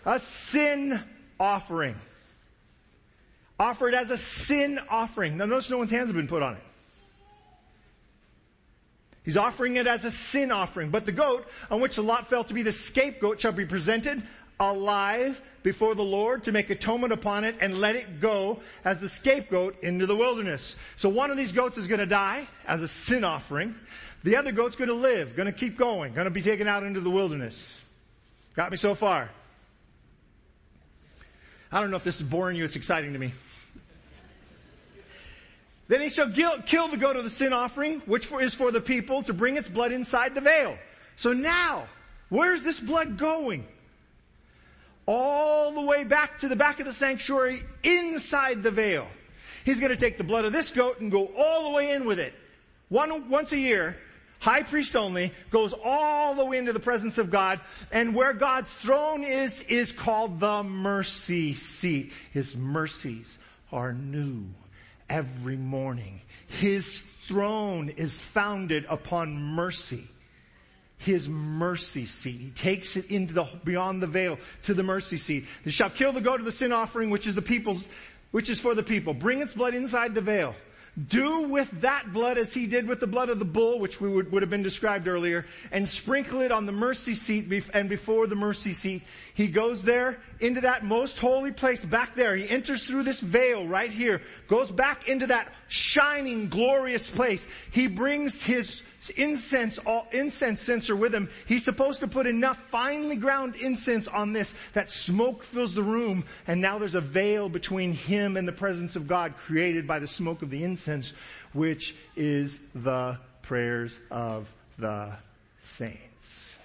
A 0.06 0.20
sin 0.20 1.02
offering. 1.40 1.96
Offer 3.60 3.90
it 3.90 3.96
as 3.96 4.10
a 4.10 4.18
sin 4.18 4.80
offering. 4.90 5.38
Now 5.38 5.46
notice 5.46 5.70
no 5.70 5.78
one's 5.78 5.92
hands 5.92 6.10
have 6.10 6.16
been 6.16 6.28
put 6.28 6.44
on 6.44 6.56
it. 6.56 6.64
He's 9.24 9.38
offering 9.38 9.78
it 9.78 9.88
as 9.88 10.04
a 10.04 10.12
sin 10.12 10.52
offering. 10.52 10.90
But 10.90 11.06
the 11.06 11.14
goat 11.14 11.46
on 11.72 11.80
which 11.80 11.96
the 11.96 12.04
lot 12.04 12.28
fell 12.28 12.44
to 12.44 12.54
be 12.54 12.62
the 12.62 12.74
scapegoat 12.74 13.40
shall 13.40 13.54
be 13.54 13.66
presented 13.66 14.22
alive 14.60 15.42
before 15.64 15.96
the 15.96 16.04
Lord 16.04 16.44
to 16.44 16.52
make 16.52 16.70
atonement 16.70 17.14
upon 17.14 17.44
it 17.44 17.56
and 17.60 17.80
let 17.80 17.96
it 17.96 18.20
go 18.20 18.60
as 18.84 19.00
the 19.00 19.10
scapegoat 19.10 19.82
into 19.82 20.06
the 20.06 20.16
wilderness. 20.16 20.76
So 20.96 21.10
one 21.10 21.32
of 21.32 21.38
these 21.38 21.52
goats 21.52 21.78
is 21.78 21.88
going 21.88 22.00
to 22.00 22.06
die 22.06 22.48
as 22.68 22.82
a 22.82 22.88
sin 22.88 23.24
offering. 23.24 23.76
The 24.24 24.38
other 24.38 24.52
goat's 24.52 24.76
going 24.76 24.90
to 24.90 24.94
live, 24.94 25.36
going 25.36 25.48
to 25.48 25.52
keep 25.52 25.78
going, 25.78 26.14
going 26.14 26.26
to 26.26 26.32
be 26.32 26.42
taken 26.42 26.68
out 26.68 26.84
into 26.84 27.00
the 27.00 27.10
wilderness. 27.10 27.80
Got 28.56 28.72
me 28.72 28.78
so 28.78 28.96
far? 28.96 29.30
I 31.72 31.82
don't 31.82 31.90
know 31.90 31.98
if 31.98 32.04
this 32.04 32.18
is 32.18 32.24
boring 32.24 32.56
you. 32.56 32.64
It's 32.64 32.76
exciting 32.76 33.14
to 33.14 33.20
me. 33.20 33.34
Then 35.88 36.02
he 36.02 36.10
shall 36.10 36.30
kill 36.32 36.88
the 36.88 36.98
goat 36.98 37.16
of 37.16 37.24
the 37.24 37.30
sin 37.30 37.52
offering, 37.52 38.00
which 38.06 38.32
is 38.32 38.54
for 38.54 38.72
the 38.72 38.80
people, 38.80 39.24
to 39.24 39.34
bring 39.34 39.58
its 39.58 39.68
blood 39.68 39.92
inside 39.92 40.36
the 40.36 40.42
veil. 40.42 40.78
So 41.16 41.34
now, 41.34 41.88
where's 42.30 42.64
this 42.64 42.80
blood 42.80 43.18
going? 43.18 43.66
All 45.06 45.72
the 45.72 45.82
way 45.82 46.04
back 46.04 46.40
to 46.40 46.48
the 46.48 46.56
back 46.56 46.80
of 46.80 46.86
the 46.86 46.94
sanctuary 46.94 47.64
inside 47.84 48.64
the 48.64 48.72
veil. 48.72 49.08
He's 49.66 49.80
going 49.80 49.92
to 49.92 49.98
take 49.98 50.18
the 50.18 50.24
blood 50.24 50.46
of 50.46 50.54
this 50.54 50.72
goat 50.72 51.00
and 51.00 51.12
go 51.12 51.32
all 51.38 51.66
the 51.66 51.76
way 51.76 51.92
in 51.92 52.06
with 52.06 52.20
it. 52.20 52.34
One, 52.90 53.30
once 53.30 53.52
a 53.52 53.58
year, 53.58 53.98
high 54.40 54.64
priest 54.64 54.96
only, 54.96 55.32
goes 55.52 55.74
all 55.84 56.36
the 56.36 56.46
way 56.46 56.58
into 56.58 56.74
the 56.74 56.80
presence 56.80 57.18
of 57.18 57.32
God, 57.32 57.62
and 57.92 58.14
where 58.14 58.34
God's 58.34 58.74
throne 58.74 59.24
is, 59.24 59.62
is 59.64 59.92
called 59.92 60.40
the 60.40 60.64
mercy 60.64 61.54
seat. 61.54 62.12
His 62.32 62.56
mercies 62.56 63.40
are 63.72 63.94
new 63.94 64.46
every 65.10 65.58
morning. 65.58 66.22
His 66.48 67.02
throne 67.02 67.90
is 67.90 68.22
founded 68.22 68.86
upon 68.90 69.34
mercy 69.34 70.08
his 71.04 71.28
mercy 71.28 72.06
seat. 72.06 72.40
He 72.40 72.50
takes 72.52 72.96
it 72.96 73.12
into 73.12 73.34
the, 73.34 73.46
beyond 73.64 74.02
the 74.02 74.08
veil 74.08 74.40
to 74.64 74.74
the 74.74 74.84
mercy 74.84 75.18
seat. 75.18 75.46
They 75.66 75.72
shall 75.72 75.90
kill 75.90 76.14
the 76.14 76.22
goat 76.22 76.40
of 76.40 76.46
the 76.46 76.52
sin 76.52 76.72
offering, 76.72 77.10
which 77.10 77.28
is 77.28 77.36
the 77.36 77.42
people's, 77.42 77.86
which 78.32 78.50
is 78.50 78.60
for 78.60 78.74
the 78.74 78.84
people. 78.84 79.14
Bring 79.14 79.42
its 79.42 79.54
blood 79.54 79.74
inside 79.74 80.16
the 80.16 80.22
veil. 80.22 80.56
Do 81.08 81.42
with 81.42 81.72
that 81.82 82.14
blood 82.14 82.38
as 82.38 82.54
he 82.54 82.68
did 82.68 82.88
with 82.88 83.00
the 83.00 83.08
blood 83.08 83.30
of 83.30 83.40
the 83.40 83.46
bull, 83.46 83.80
which 83.80 84.00
we 84.00 84.08
would, 84.08 84.32
would 84.32 84.44
have 84.44 84.52
been 84.52 84.62
described 84.62 85.08
earlier, 85.08 85.48
and 85.72 85.88
sprinkle 85.88 86.42
it 86.42 86.52
on 86.52 86.68
the 86.68 86.72
mercy 86.72 87.16
seat 87.16 87.52
and 87.74 87.90
before 87.90 88.28
the 88.28 88.36
mercy 88.36 88.74
seat. 88.74 89.02
He 89.34 89.48
goes 89.48 89.82
there 89.82 90.20
into 90.40 90.62
that 90.62 90.86
most 90.86 91.18
holy 91.18 91.52
place 91.52 91.84
back 91.84 92.14
there. 92.14 92.36
He 92.36 92.48
enters 92.48 92.86
through 92.86 93.04
this 93.04 93.20
veil 93.20 93.68
right 93.68 93.92
here, 93.92 94.22
goes 94.48 94.72
back 94.72 95.10
into 95.10 95.28
that 95.28 95.52
shining, 95.68 96.48
glorious 96.48 97.10
place. 97.10 97.48
He 97.72 97.88
brings 97.88 98.44
his 98.44 98.84
incense, 99.10 99.80
all, 99.80 100.08
incense 100.12 100.62
censer 100.62 100.96
with 100.96 101.14
him. 101.14 101.30
He's 101.46 101.64
supposed 101.64 102.00
to 102.02 102.08
put 102.08 102.28
enough 102.28 102.58
finely 102.70 103.16
ground 103.16 103.56
incense 103.56 104.08
on 104.08 104.34
this 104.34 104.54
that 104.74 104.90
smoke 104.90 105.44
fills 105.44 105.74
the 105.74 105.84
room 105.84 106.26
and 106.48 106.62
now 106.62 106.80
there's 106.80 106.96
a 106.96 107.02
veil 107.02 107.50
between 107.50 107.94
him 107.94 108.38
and 108.38 108.48
the 108.48 108.54
presence 108.54 108.96
of 108.96 109.08
God 109.08 109.36
created 109.38 109.88
by 109.88 110.00
the 110.00 110.08
smoke 110.08 110.42
of 110.42 110.50
the 110.50 110.64
incense, 110.64 111.14
which 111.54 111.96
is 112.16 112.60
the 112.76 113.18
prayers 113.42 114.00
of 114.10 114.54
the 114.78 115.14
saints. 115.60 116.58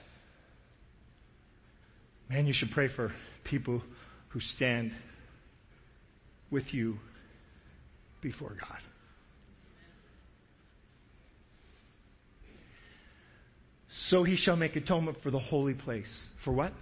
Man, 2.29 2.46
you 2.46 2.53
should 2.53 2.70
pray 2.70 2.88
for 2.88 3.12
people 3.44 3.83
who 4.29 4.40
stand 4.40 4.94
with 6.51 6.74
you 6.74 6.98
before 8.20 8.57
God. 8.61 8.79
So 13.98 14.22
he 14.22 14.37
shall 14.37 14.54
make 14.54 14.76
atonement 14.76 15.20
for 15.20 15.32
the 15.32 15.40
holy 15.40 15.74
place. 15.74 16.28
For 16.37 16.52
what? 16.52 16.72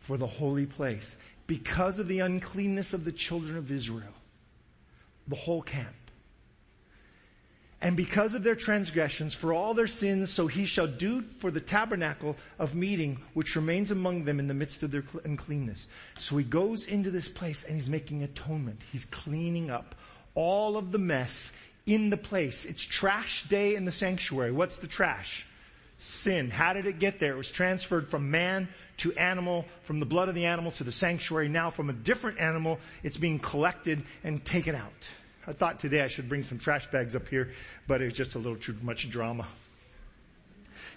For 0.00 0.16
the 0.16 0.26
holy 0.26 0.64
place. 0.64 1.14
Because 1.46 1.98
of 1.98 2.08
the 2.08 2.20
uncleanness 2.20 2.94
of 2.94 3.04
the 3.04 3.12
children 3.12 3.58
of 3.58 3.70
Israel. 3.70 4.14
The 5.28 5.36
whole 5.36 5.60
camp. 5.60 5.94
And 7.82 7.98
because 7.98 8.32
of 8.32 8.42
their 8.42 8.54
transgressions, 8.54 9.34
for 9.34 9.52
all 9.52 9.74
their 9.74 9.86
sins, 9.86 10.32
so 10.32 10.46
he 10.46 10.64
shall 10.64 10.86
do 10.86 11.20
for 11.20 11.50
the 11.50 11.60
tabernacle 11.60 12.38
of 12.58 12.74
meeting, 12.74 13.20
which 13.34 13.54
remains 13.54 13.90
among 13.90 14.24
them 14.24 14.40
in 14.40 14.46
the 14.46 14.54
midst 14.54 14.82
of 14.82 14.90
their 14.90 15.04
uncleanness. 15.22 15.86
So 16.18 16.38
he 16.38 16.44
goes 16.44 16.86
into 16.86 17.10
this 17.10 17.28
place 17.28 17.62
and 17.62 17.74
he's 17.74 17.90
making 17.90 18.22
atonement. 18.22 18.80
He's 18.90 19.04
cleaning 19.04 19.70
up 19.70 19.94
all 20.34 20.78
of 20.78 20.92
the 20.92 20.98
mess 20.98 21.52
in 21.86 22.10
the 22.10 22.16
place. 22.16 22.64
It's 22.64 22.82
trash 22.82 23.48
day 23.48 23.74
in 23.74 23.84
the 23.84 23.92
sanctuary. 23.92 24.52
What's 24.52 24.76
the 24.76 24.86
trash? 24.86 25.46
Sin. 25.98 26.50
How 26.50 26.72
did 26.72 26.86
it 26.86 26.98
get 26.98 27.18
there? 27.18 27.34
It 27.34 27.36
was 27.36 27.50
transferred 27.50 28.08
from 28.08 28.30
man 28.30 28.68
to 28.98 29.12
animal, 29.14 29.66
from 29.82 30.00
the 30.00 30.06
blood 30.06 30.28
of 30.28 30.34
the 30.34 30.46
animal 30.46 30.72
to 30.72 30.84
the 30.84 30.92
sanctuary. 30.92 31.48
Now 31.48 31.70
from 31.70 31.90
a 31.90 31.92
different 31.92 32.40
animal, 32.40 32.78
it's 33.02 33.16
being 33.16 33.38
collected 33.38 34.02
and 34.24 34.44
taken 34.44 34.74
out. 34.74 35.08
I 35.46 35.52
thought 35.52 35.80
today 35.80 36.02
I 36.02 36.08
should 36.08 36.28
bring 36.28 36.44
some 36.44 36.58
trash 36.58 36.90
bags 36.90 37.14
up 37.14 37.28
here, 37.28 37.52
but 37.86 38.00
it 38.00 38.06
was 38.06 38.14
just 38.14 38.34
a 38.34 38.38
little 38.38 38.56
too 38.56 38.76
much 38.82 39.08
drama. 39.10 39.46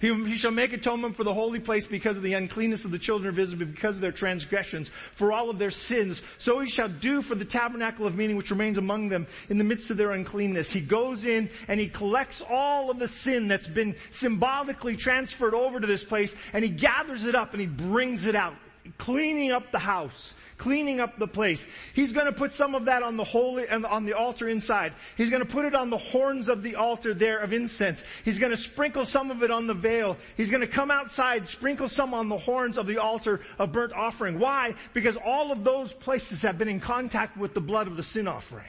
He, 0.01 0.13
he, 0.25 0.36
shall 0.36 0.51
make 0.51 0.73
atonement 0.73 1.15
for 1.15 1.23
the 1.23 1.34
holy 1.34 1.60
place 1.60 1.88
because 1.88 2.17
of 2.17 2.23
the 2.23 2.34
uncleanness 2.34 2.86
of 2.86 2.91
the 2.91 2.99
children 2.99 3.29
of 3.29 3.39
Israel, 3.39 3.67
because 3.67 3.95
of 3.95 4.01
their 4.01 4.12
transgressions, 4.12 4.89
for 5.13 5.31
all 5.31 5.49
of 5.49 5.60
their 5.60 5.71
sins. 5.71 6.21
So 6.38 6.60
he 6.60 6.67
shall 6.67 6.89
do 6.89 7.21
for 7.21 7.36
the 7.36 7.45
tabernacle 7.45 8.05
of 8.05 8.15
meeting 8.15 8.36
which 8.36 8.51
remains 8.51 8.77
among 8.77 9.10
them 9.10 9.27
in 9.49 9.58
the 9.58 9.63
midst 9.63 9.89
of 9.89 9.97
their 9.97 10.12
uncleanness. 10.12 10.71
He 10.71 10.81
goes 10.81 11.25
in 11.25 11.49
and 11.67 11.79
he 11.79 11.88
collects 11.88 12.41
all 12.49 12.89
of 12.91 12.99
the 12.99 13.08
sin 13.08 13.47
that's 13.47 13.67
been 13.67 13.95
symbolically 14.12 14.95
transferred 14.95 15.53
over 15.53 15.79
to 15.79 15.88
this 15.88 16.03
place 16.03 16.36
and 16.53 16.63
he 16.63 16.69
gathers 16.69 17.25
it 17.25 17.36
up 17.36 17.53
and 17.53 17.62
he 17.62 17.67
brings 17.67 18.25
it 18.25 18.36
out 18.36 18.55
cleaning 18.98 19.52
up 19.52 19.71
the 19.71 19.80
house, 19.80 20.36
cleaning 20.58 21.00
up 21.00 21.17
the 21.17 21.28
place. 21.28 21.67
He's 21.93 22.13
going 22.13 22.28
to 22.28 22.32
put 22.32 22.52
some 22.52 22.76
of 22.76 22.86
that 22.86 23.04
on 23.04 23.17
the 23.17 23.24
holy 23.24 23.67
and 23.67 23.86
on 23.86 24.06
the 24.06 24.13
altar 24.13 24.48
inside. 24.48 24.93
He's 25.17 25.30
going 25.30 25.41
to 25.41 25.48
put 25.48 25.65
it 25.65 25.76
on 25.76 25.89
the 25.89 25.98
horns 25.98 26.48
of 26.48 26.63
the 26.63 26.76
altar 26.76 27.13
there 27.13 27.39
of 27.39 27.54
incense. 27.54 28.04
He's 28.24 28.39
going 28.39 28.52
to 28.52 28.58
sprinkle 28.58 29.06
some 29.06 29.32
of 29.32 29.43
it 29.43 29.52
on 29.52 29.67
the 29.67 29.74
veil. 29.74 30.17
He's 30.38 30.50
going 30.50 30.62
to 30.62 30.67
come 30.67 30.91
outside, 30.91 31.48
sprinkle 31.48 31.89
some 31.89 32.13
on 32.13 32.30
the 32.30 32.38
horns 32.38 32.78
of 32.78 32.88
the 32.88 32.98
altar 32.98 33.41
of 33.60 33.71
burnt 33.71 33.93
offering. 33.93 34.39
Why? 34.39 34.76
Because 34.93 35.17
all 35.17 35.52
of 35.52 35.63
those 35.63 35.93
places 35.93 36.41
have 36.41 36.58
been 36.58 36.69
in 36.69 36.80
contact 36.80 37.38
with 37.38 37.54
the 37.54 37.62
blood 37.62 37.88
of 37.88 37.98
the 37.98 38.04
sin 38.04 38.28
offering. 38.28 38.65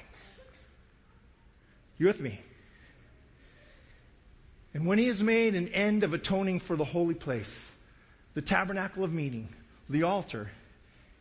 You 1.98 2.06
with 2.06 2.20
me? 2.20 2.40
And 4.74 4.86
when 4.86 4.98
he 4.98 5.06
has 5.06 5.22
made 5.22 5.54
an 5.54 5.68
end 5.68 6.04
of 6.04 6.12
atoning 6.12 6.60
for 6.60 6.76
the 6.76 6.84
holy 6.84 7.14
place, 7.14 7.70
the 8.34 8.42
tabernacle 8.42 9.04
of 9.04 9.12
meeting, 9.12 9.48
the 9.88 10.02
altar, 10.02 10.50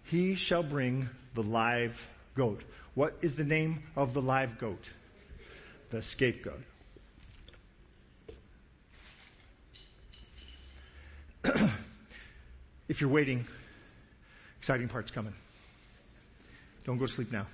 he 0.03 0.35
shall 0.35 0.63
bring 0.63 1.09
the 1.33 1.43
live 1.43 2.07
goat. 2.35 2.61
What 2.93 3.17
is 3.21 3.35
the 3.35 3.43
name 3.43 3.83
of 3.95 4.13
the 4.13 4.21
live 4.21 4.57
goat? 4.57 4.83
The 5.89 6.01
scapegoat. 6.01 6.61
if 12.87 13.01
you're 13.01 13.09
waiting, 13.09 13.45
exciting 14.59 14.87
part's 14.87 15.11
coming. 15.11 15.33
Don't 16.85 16.97
go 16.97 17.05
to 17.05 17.11
sleep 17.11 17.31
now. 17.31 17.47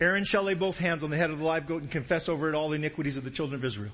Aaron 0.00 0.24
shall 0.24 0.42
lay 0.44 0.54
both 0.54 0.78
hands 0.78 1.04
on 1.04 1.10
the 1.10 1.16
head 1.16 1.30
of 1.30 1.38
the 1.38 1.44
live 1.44 1.66
goat 1.66 1.82
and 1.82 1.90
confess 1.90 2.28
over 2.28 2.48
it 2.48 2.54
all 2.54 2.70
the 2.70 2.76
iniquities 2.76 3.18
of 3.18 3.24
the 3.24 3.30
children 3.30 3.58
of 3.58 3.64
Israel 3.64 3.92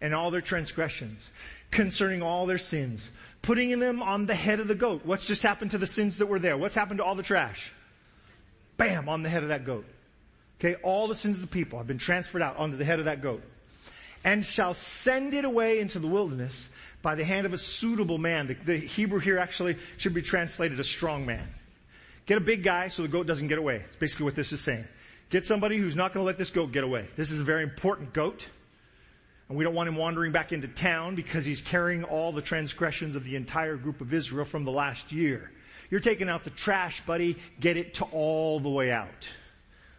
and 0.00 0.14
all 0.14 0.30
their 0.30 0.40
transgressions 0.40 1.30
concerning 1.70 2.22
all 2.22 2.46
their 2.46 2.58
sins, 2.58 3.10
putting 3.42 3.78
them 3.78 4.02
on 4.02 4.26
the 4.26 4.34
head 4.34 4.60
of 4.60 4.68
the 4.68 4.74
goat. 4.74 5.02
What's 5.04 5.26
just 5.26 5.42
happened 5.42 5.70
to 5.72 5.78
the 5.78 5.86
sins 5.86 6.18
that 6.18 6.26
were 6.26 6.38
there? 6.38 6.56
What's 6.56 6.74
happened 6.74 6.98
to 6.98 7.04
all 7.04 7.14
the 7.14 7.22
trash? 7.22 7.72
Bam, 8.76 9.08
on 9.08 9.22
the 9.22 9.28
head 9.28 9.42
of 9.42 9.50
that 9.50 9.64
goat. 9.64 9.84
Okay, 10.58 10.74
all 10.82 11.08
the 11.08 11.14
sins 11.14 11.36
of 11.36 11.42
the 11.42 11.48
people 11.48 11.78
have 11.78 11.86
been 11.86 11.98
transferred 11.98 12.42
out 12.42 12.56
onto 12.56 12.76
the 12.76 12.84
head 12.84 12.98
of 12.98 13.06
that 13.06 13.22
goat. 13.22 13.42
And 14.24 14.44
shall 14.44 14.74
send 14.74 15.32
it 15.32 15.46
away 15.46 15.80
into 15.80 15.98
the 15.98 16.06
wilderness 16.06 16.68
by 17.00 17.14
the 17.14 17.24
hand 17.24 17.46
of 17.46 17.54
a 17.54 17.58
suitable 17.58 18.18
man. 18.18 18.48
The, 18.48 18.54
the 18.54 18.76
Hebrew 18.76 19.18
here 19.18 19.38
actually 19.38 19.78
should 19.96 20.12
be 20.12 20.20
translated 20.20 20.78
a 20.78 20.84
strong 20.84 21.24
man. 21.24 21.48
Get 22.26 22.36
a 22.36 22.42
big 22.42 22.62
guy 22.62 22.88
so 22.88 23.02
the 23.02 23.08
goat 23.08 23.26
doesn't 23.26 23.48
get 23.48 23.56
away. 23.56 23.76
It's 23.86 23.96
basically 23.96 24.24
what 24.24 24.34
this 24.34 24.52
is 24.52 24.60
saying. 24.60 24.86
Get 25.30 25.46
somebody 25.46 25.78
who's 25.78 25.96
not 25.96 26.12
going 26.12 26.22
to 26.22 26.26
let 26.26 26.36
this 26.36 26.50
goat 26.50 26.72
get 26.72 26.84
away. 26.84 27.08
This 27.16 27.30
is 27.30 27.40
a 27.40 27.44
very 27.44 27.62
important 27.62 28.12
goat. 28.12 28.46
And 29.50 29.58
we 29.58 29.64
don't 29.64 29.74
want 29.74 29.88
him 29.88 29.96
wandering 29.96 30.30
back 30.30 30.52
into 30.52 30.68
town 30.68 31.16
because 31.16 31.44
he's 31.44 31.60
carrying 31.60 32.04
all 32.04 32.30
the 32.30 32.40
transgressions 32.40 33.16
of 33.16 33.24
the 33.24 33.34
entire 33.34 33.76
group 33.76 34.00
of 34.00 34.14
Israel 34.14 34.44
from 34.44 34.64
the 34.64 34.70
last 34.70 35.10
year. 35.10 35.50
You're 35.90 35.98
taking 35.98 36.28
out 36.28 36.44
the 36.44 36.50
trash, 36.50 37.00
buddy. 37.04 37.36
Get 37.58 37.76
it 37.76 37.94
to 37.94 38.04
all 38.04 38.60
the 38.60 38.68
way 38.68 38.92
out. 38.92 39.28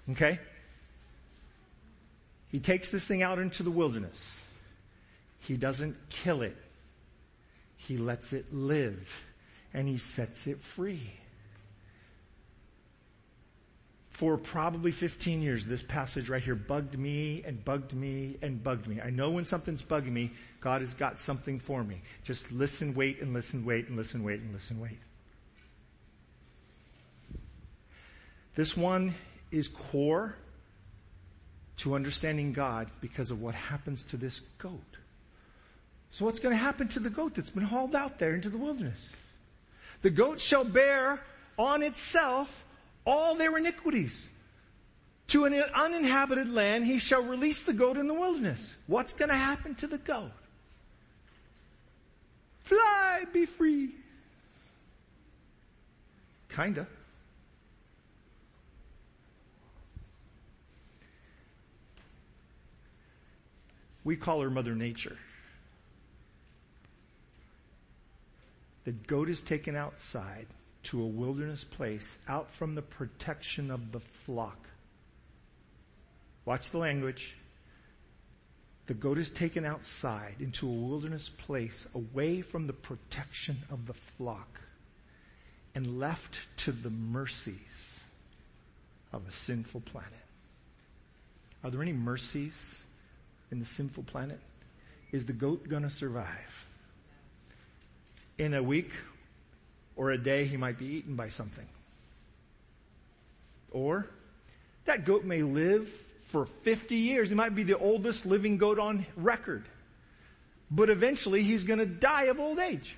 Okay? 0.09 0.39
He 2.47 2.61
takes 2.61 2.91
this 2.91 3.05
thing 3.05 3.23
out 3.23 3.39
into 3.39 3.61
the 3.61 3.71
wilderness. 3.71 4.39
He 5.39 5.57
doesn't 5.57 5.97
kill 6.09 6.43
it. 6.43 6.55
He 7.75 7.97
lets 7.97 8.31
it 8.31 8.53
live 8.53 9.25
and 9.73 9.85
he 9.85 9.97
sets 9.97 10.47
it 10.47 10.63
free 10.63 11.11
for 14.21 14.38
probably 14.38 14.91
15 14.91 15.41
years, 15.41 15.65
this 15.65 15.81
passage 15.81 16.29
right 16.29 16.43
here 16.43 16.53
bugged 16.53 16.95
me 16.95 17.41
and 17.43 17.65
bugged 17.65 17.91
me 17.91 18.38
and 18.43 18.63
bugged 18.63 18.86
me. 18.86 19.01
I 19.01 19.10
know 19.10 19.31
when 19.31 19.45
something's 19.45 19.81
bugging 19.81 20.12
me, 20.12 20.29
God 20.60 20.81
has 20.81 20.93
got 20.93 21.17
something 21.17 21.57
for 21.57 21.84
me. 21.84 22.03
Just 22.23 22.51
listen, 22.51 22.93
wait, 22.93 23.19
and 23.19 23.34
listen, 23.34 23.65
wait, 23.65 23.88
and 23.88 23.97
listen, 23.97 24.23
wait, 24.23 24.39
and 24.41 24.53
listen, 24.53 24.79
wait. 24.79 24.99
This 28.53 28.77
one 28.77 29.15
is 29.49 29.67
core 29.67 30.36
to 31.77 31.95
understanding 31.95 32.53
God 32.53 32.91
because 33.01 33.31
of 33.31 33.41
what 33.41 33.55
happens 33.55 34.03
to 34.03 34.17
this 34.17 34.41
goat. 34.60 34.97
So 36.12 36.25
what's 36.25 36.39
going 36.39 36.53
to 36.53 36.63
happen 36.63 36.89
to 36.89 36.99
the 36.99 37.10
goat 37.10 37.34
that's 37.34 37.49
been 37.49 37.63
hauled 37.63 37.95
out 37.95 38.19
there 38.19 38.36
into 38.36 38.51
the 38.51 38.60
wilderness? 38.60 39.03
The 40.03 40.12
goat 40.12 40.39
shall 40.39 40.63
bear 40.63 41.23
on 41.57 41.81
itself 41.81 42.65
all 43.05 43.35
their 43.35 43.57
iniquities. 43.57 44.27
To 45.27 45.45
an 45.45 45.53
uninhabited 45.53 46.49
land, 46.49 46.85
he 46.85 46.99
shall 46.99 47.23
release 47.23 47.63
the 47.63 47.73
goat 47.73 47.97
in 47.97 48.07
the 48.07 48.13
wilderness. 48.13 48.75
What's 48.87 49.13
going 49.13 49.29
to 49.29 49.35
happen 49.35 49.75
to 49.75 49.87
the 49.87 49.97
goat? 49.97 50.31
Fly, 52.63 53.23
be 53.31 53.45
free. 53.45 53.91
Kinda. 56.49 56.85
We 64.03 64.15
call 64.17 64.41
her 64.41 64.49
Mother 64.49 64.75
Nature. 64.75 65.17
The 68.83 68.91
goat 68.91 69.29
is 69.29 69.41
taken 69.41 69.75
outside 69.75 70.47
to 70.84 71.02
a 71.02 71.08
wilderness 71.08 71.63
place 71.63 72.17
out 72.28 72.52
from 72.52 72.76
the 72.76 72.82
protection 72.82 73.70
of 73.72 73.91
the 73.91 74.00
flock. 74.00 74.67
Watch 76.46 76.72
the 76.72 76.80
language. 76.80 77.36
The 78.88 78.94
goat 78.94 79.17
is 79.17 79.30
taken 79.30 79.65
outside 79.65 80.36
into 80.39 80.67
a 80.67 80.72
wilderness 80.72 81.30
place 81.30 81.88
away 81.94 82.41
from 82.41 82.67
the 82.67 82.74
protection 82.74 83.60
of 83.70 83.86
the 83.86 83.94
flock 83.94 84.60
and 85.76 86.00
left 86.00 86.39
to 86.58 86.72
the 86.72 86.89
mercies 86.89 88.00
of 89.13 89.28
a 89.28 89.32
sinful 89.32 89.82
planet. 89.82 90.12
Are 91.63 91.70
there 91.70 91.82
any 91.82 91.94
mercies 91.94 92.84
in 93.52 93.60
the 93.60 93.65
sinful 93.65 94.04
planet? 94.04 94.39
Is 95.12 95.26
the 95.26 95.34
goat 95.34 95.70
gonna 95.70 95.89
survive? 95.89 96.65
In 98.38 98.54
a 98.54 98.63
week 98.63 98.91
or 99.95 100.12
a 100.12 100.17
day 100.17 100.45
he 100.45 100.58
might 100.58 100.77
be 100.77 100.86
eaten 100.86 101.15
by 101.15 101.27
something. 101.27 101.67
Or 103.71 104.08
that 104.86 105.06
goat 105.06 105.23
may 105.23 105.43
live 105.43 105.89
for 106.23 106.45
50 106.45 106.95
years. 106.95 107.30
He 107.30 107.36
might 107.36 107.56
be 107.56 107.63
the 107.63 107.77
oldest 107.77 108.25
living 108.25 108.58
goat 108.58 108.80
on 108.80 109.06
record. 109.15 109.65
But 110.69 110.89
eventually 110.89 111.43
he's 111.43 111.63
going 111.63 111.80
to 111.80 111.86
die 111.86 112.23
of 112.23 112.39
old 112.39 112.60
age. 112.60 112.95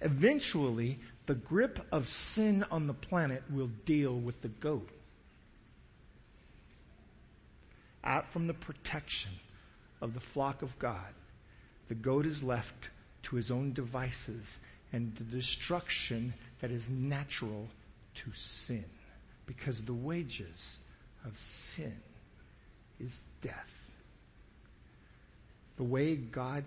Eventually, 0.00 0.98
the 1.26 1.34
grip 1.34 1.86
of 1.92 2.08
sin 2.08 2.64
on 2.70 2.88
the 2.88 2.94
planet 2.94 3.44
will 3.48 3.70
deal 3.84 4.14
with 4.14 4.42
the 4.42 4.48
goat. 4.48 4.88
Out 8.02 8.32
from 8.32 8.48
the 8.48 8.54
protection 8.54 9.30
of 10.00 10.14
the 10.14 10.20
flock 10.20 10.62
of 10.62 10.76
God, 10.80 11.14
the 11.88 11.94
goat 11.94 12.26
is 12.26 12.42
left 12.42 12.90
to 13.24 13.36
his 13.36 13.52
own 13.52 13.72
devices 13.72 14.58
and 14.92 15.14
the 15.16 15.24
destruction 15.24 16.34
that 16.60 16.70
is 16.70 16.90
natural 16.90 17.68
to 18.14 18.32
sin. 18.32 18.84
Because 19.46 19.82
the 19.82 19.94
wages 19.94 20.78
of 21.24 21.38
sin 21.38 21.96
is 23.00 23.22
death. 23.40 23.72
The 25.76 25.84
way 25.84 26.16
God 26.16 26.64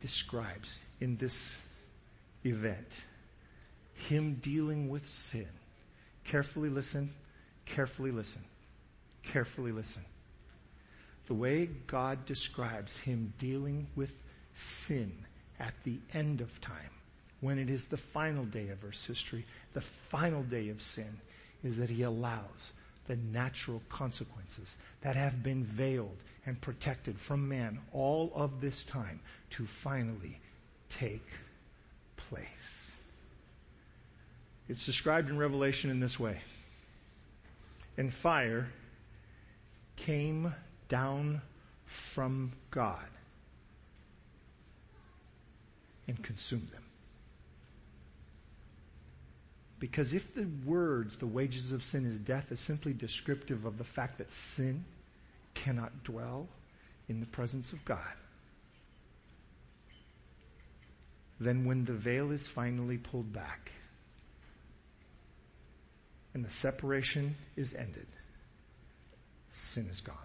describes 0.00 0.78
in 1.00 1.16
this 1.16 1.56
event 2.44 3.00
him 3.94 4.34
dealing 4.34 4.88
with 4.88 5.06
sin. 5.08 5.48
Carefully 6.24 6.68
listen, 6.68 7.12
carefully 7.66 8.10
listen, 8.10 8.42
carefully 9.22 9.72
listen. 9.72 10.04
The 11.26 11.34
way 11.34 11.66
God 11.86 12.26
describes 12.26 12.96
him 12.98 13.32
dealing 13.38 13.86
with 13.96 14.14
sin 14.52 15.12
at 15.58 15.74
the 15.84 15.98
end 16.12 16.40
of 16.40 16.60
time, 16.60 16.90
when 17.44 17.58
it 17.58 17.68
is 17.68 17.88
the 17.88 17.96
final 17.98 18.46
day 18.46 18.70
of 18.70 18.82
Earth's 18.82 19.04
history, 19.04 19.44
the 19.74 19.80
final 19.82 20.42
day 20.42 20.70
of 20.70 20.80
sin, 20.80 21.20
is 21.62 21.76
that 21.76 21.90
he 21.90 22.02
allows 22.02 22.72
the 23.06 23.16
natural 23.16 23.82
consequences 23.90 24.76
that 25.02 25.14
have 25.14 25.42
been 25.42 25.62
veiled 25.62 26.16
and 26.46 26.58
protected 26.62 27.18
from 27.18 27.46
man 27.46 27.78
all 27.92 28.32
of 28.34 28.62
this 28.62 28.82
time 28.86 29.20
to 29.50 29.66
finally 29.66 30.40
take 30.88 31.26
place. 32.16 32.92
It's 34.66 34.86
described 34.86 35.28
in 35.28 35.36
Revelation 35.36 35.90
in 35.90 36.00
this 36.00 36.18
way. 36.18 36.38
And 37.98 38.10
fire 38.10 38.68
came 39.96 40.54
down 40.88 41.42
from 41.84 42.52
God 42.70 43.04
and 46.08 46.22
consumed 46.22 46.70
them. 46.70 46.83
Because 49.84 50.14
if 50.14 50.34
the 50.34 50.48
words, 50.64 51.18
the 51.18 51.26
wages 51.26 51.70
of 51.70 51.84
sin 51.84 52.06
is 52.06 52.18
death, 52.18 52.50
is 52.50 52.58
simply 52.58 52.94
descriptive 52.94 53.66
of 53.66 53.76
the 53.76 53.84
fact 53.84 54.16
that 54.16 54.32
sin 54.32 54.86
cannot 55.52 56.04
dwell 56.04 56.48
in 57.06 57.20
the 57.20 57.26
presence 57.26 57.70
of 57.74 57.84
God, 57.84 58.14
then 61.38 61.66
when 61.66 61.84
the 61.84 61.92
veil 61.92 62.30
is 62.30 62.46
finally 62.46 62.96
pulled 62.96 63.30
back 63.30 63.72
and 66.32 66.42
the 66.42 66.48
separation 66.48 67.36
is 67.54 67.74
ended, 67.74 68.06
sin 69.52 69.86
is 69.90 70.00
gone. 70.00 70.16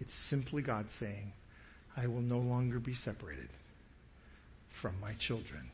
It's 0.00 0.14
simply 0.14 0.62
God 0.62 0.90
saying, 0.90 1.34
I 1.94 2.06
will 2.06 2.22
no 2.22 2.38
longer 2.38 2.78
be 2.78 2.94
separated 2.94 3.50
from 4.70 4.98
my 4.98 5.12
children. 5.12 5.72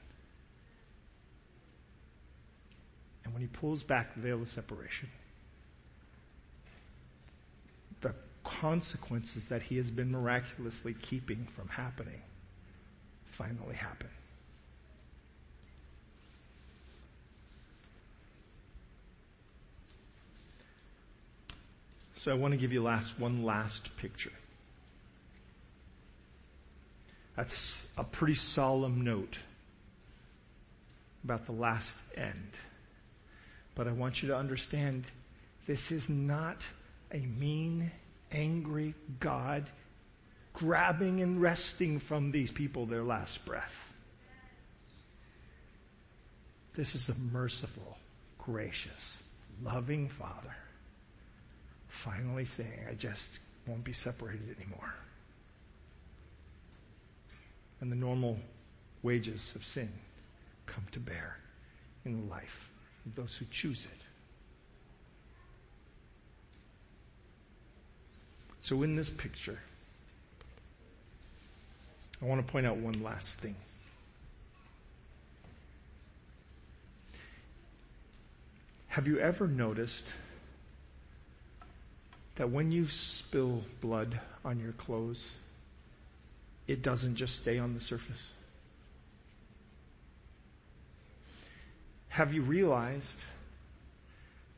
And 3.25 3.33
when 3.33 3.43
he 3.43 3.49
pulls 3.49 3.83
back 3.83 4.15
the 4.15 4.21
veil 4.21 4.43
of 4.43 4.51
separation, 4.51 5.09
the 8.01 8.15
consequences 8.45 9.47
that 9.47 9.63
he 9.63 9.77
has 9.77 9.91
been 9.91 10.11
miraculously 10.11 10.95
keeping 10.95 11.47
from 11.57 11.69
happening 11.69 12.23
finally 13.27 13.75
happen. 13.75 14.09
So 22.23 22.31
I 22.31 22.35
want 22.35 22.53
to 22.53 22.59
give 22.59 22.73
you 22.73 22.83
last 22.83 23.19
one 23.19 23.43
last 23.43 23.97
picture. 23.97 24.31
That's 27.37 27.93
a 27.97 28.05
pretty 28.05 28.37
solemn 28.37 29.03
note 29.03 29.39
about 31.25 31.47
the 31.47 31.53
last 31.53 31.99
end. 32.17 32.59
But 33.75 33.89
I 33.89 33.93
want 33.93 34.23
you 34.23 34.29
to 34.29 34.37
understand 34.37 35.05
this 35.67 35.91
is 35.91 36.09
not 36.09 36.67
a 37.13 37.19
mean, 37.19 37.91
angry 38.31 38.95
God 39.21 39.65
grabbing 40.53 41.21
and 41.21 41.41
wresting 41.41 41.99
from 41.99 42.31
these 42.31 42.51
people 42.51 42.87
their 42.87 43.03
last 43.03 43.45
breath. 43.45 43.93
This 46.75 46.95
is 46.95 47.09
a 47.09 47.15
merciful, 47.15 47.99
gracious, 48.39 49.23
loving 49.63 50.09
Father 50.09 50.55
finally 51.93 52.45
saying, 52.45 52.87
I 52.91 52.95
just 52.95 53.39
won't 53.67 53.85
be 53.85 53.93
separated 53.93 54.57
anymore. 54.59 54.95
And 57.81 57.93
the 57.93 57.97
normal 57.97 58.39
wages 59.03 59.53
of 59.55 59.65
sin 59.65 59.93
come 60.67 60.85
to 60.93 61.01
bear 61.01 61.37
in 62.05 62.29
life 62.29 62.72
those 63.07 63.37
who 63.37 63.45
choose 63.51 63.87
it. 63.87 64.01
So 68.63 68.83
in 68.83 68.95
this 68.95 69.11
picture, 69.11 69.59
I 72.23 72.27
want 72.27 72.47
to 72.47 72.53
point 72.53 72.67
out 72.67 72.77
one 72.77 73.03
last 73.03 73.39
thing. 73.39 73.57
Have 78.89 79.09
you 79.09 79.19
ever 79.19 79.49
noticed 79.49 80.13
that 82.37 82.51
when 82.51 82.71
you 82.71 82.87
spill 82.87 83.63
blood 83.81 84.21
on 84.45 84.61
your 84.61 84.73
clothes, 84.73 85.35
it 86.69 86.83
doesn't 86.83 87.17
just 87.17 87.37
stay 87.37 87.59
on 87.59 87.75
the 87.75 87.81
surface? 87.81 88.31
Have 92.13 92.35
you 92.35 92.43
realized 92.43 93.21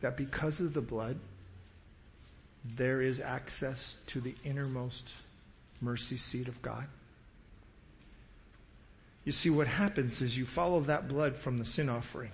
that 0.01 0.17
because 0.17 0.59
of 0.59 0.75
the 0.75 0.81
blood, 0.81 1.21
there 2.65 3.01
is 3.01 3.21
access 3.21 3.99
to 4.09 4.21
the 4.21 4.35
innermost 4.45 5.13
mercy 5.81 6.17
seat 6.17 6.49
of 6.49 6.61
God? 6.63 6.87
You 9.25 9.31
see, 9.31 9.51
what 9.51 9.69
happens 9.69 10.21
is 10.21 10.37
you 10.37 10.47
follow 10.47 10.81
that 10.81 11.07
blood 11.07 11.37
from 11.37 11.59
the 11.59 11.65
sin 11.65 11.89
offering. 11.89 12.33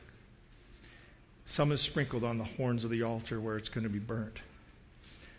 Some 1.45 1.71
is 1.71 1.83
sprinkled 1.83 2.25
on 2.25 2.39
the 2.39 2.45
horns 2.45 2.85
of 2.85 2.91
the 2.91 3.03
altar 3.03 3.39
where 3.39 3.59
it's 3.59 3.69
going 3.69 3.85
to 3.85 3.91
be 3.91 3.99
burnt. 3.99 4.39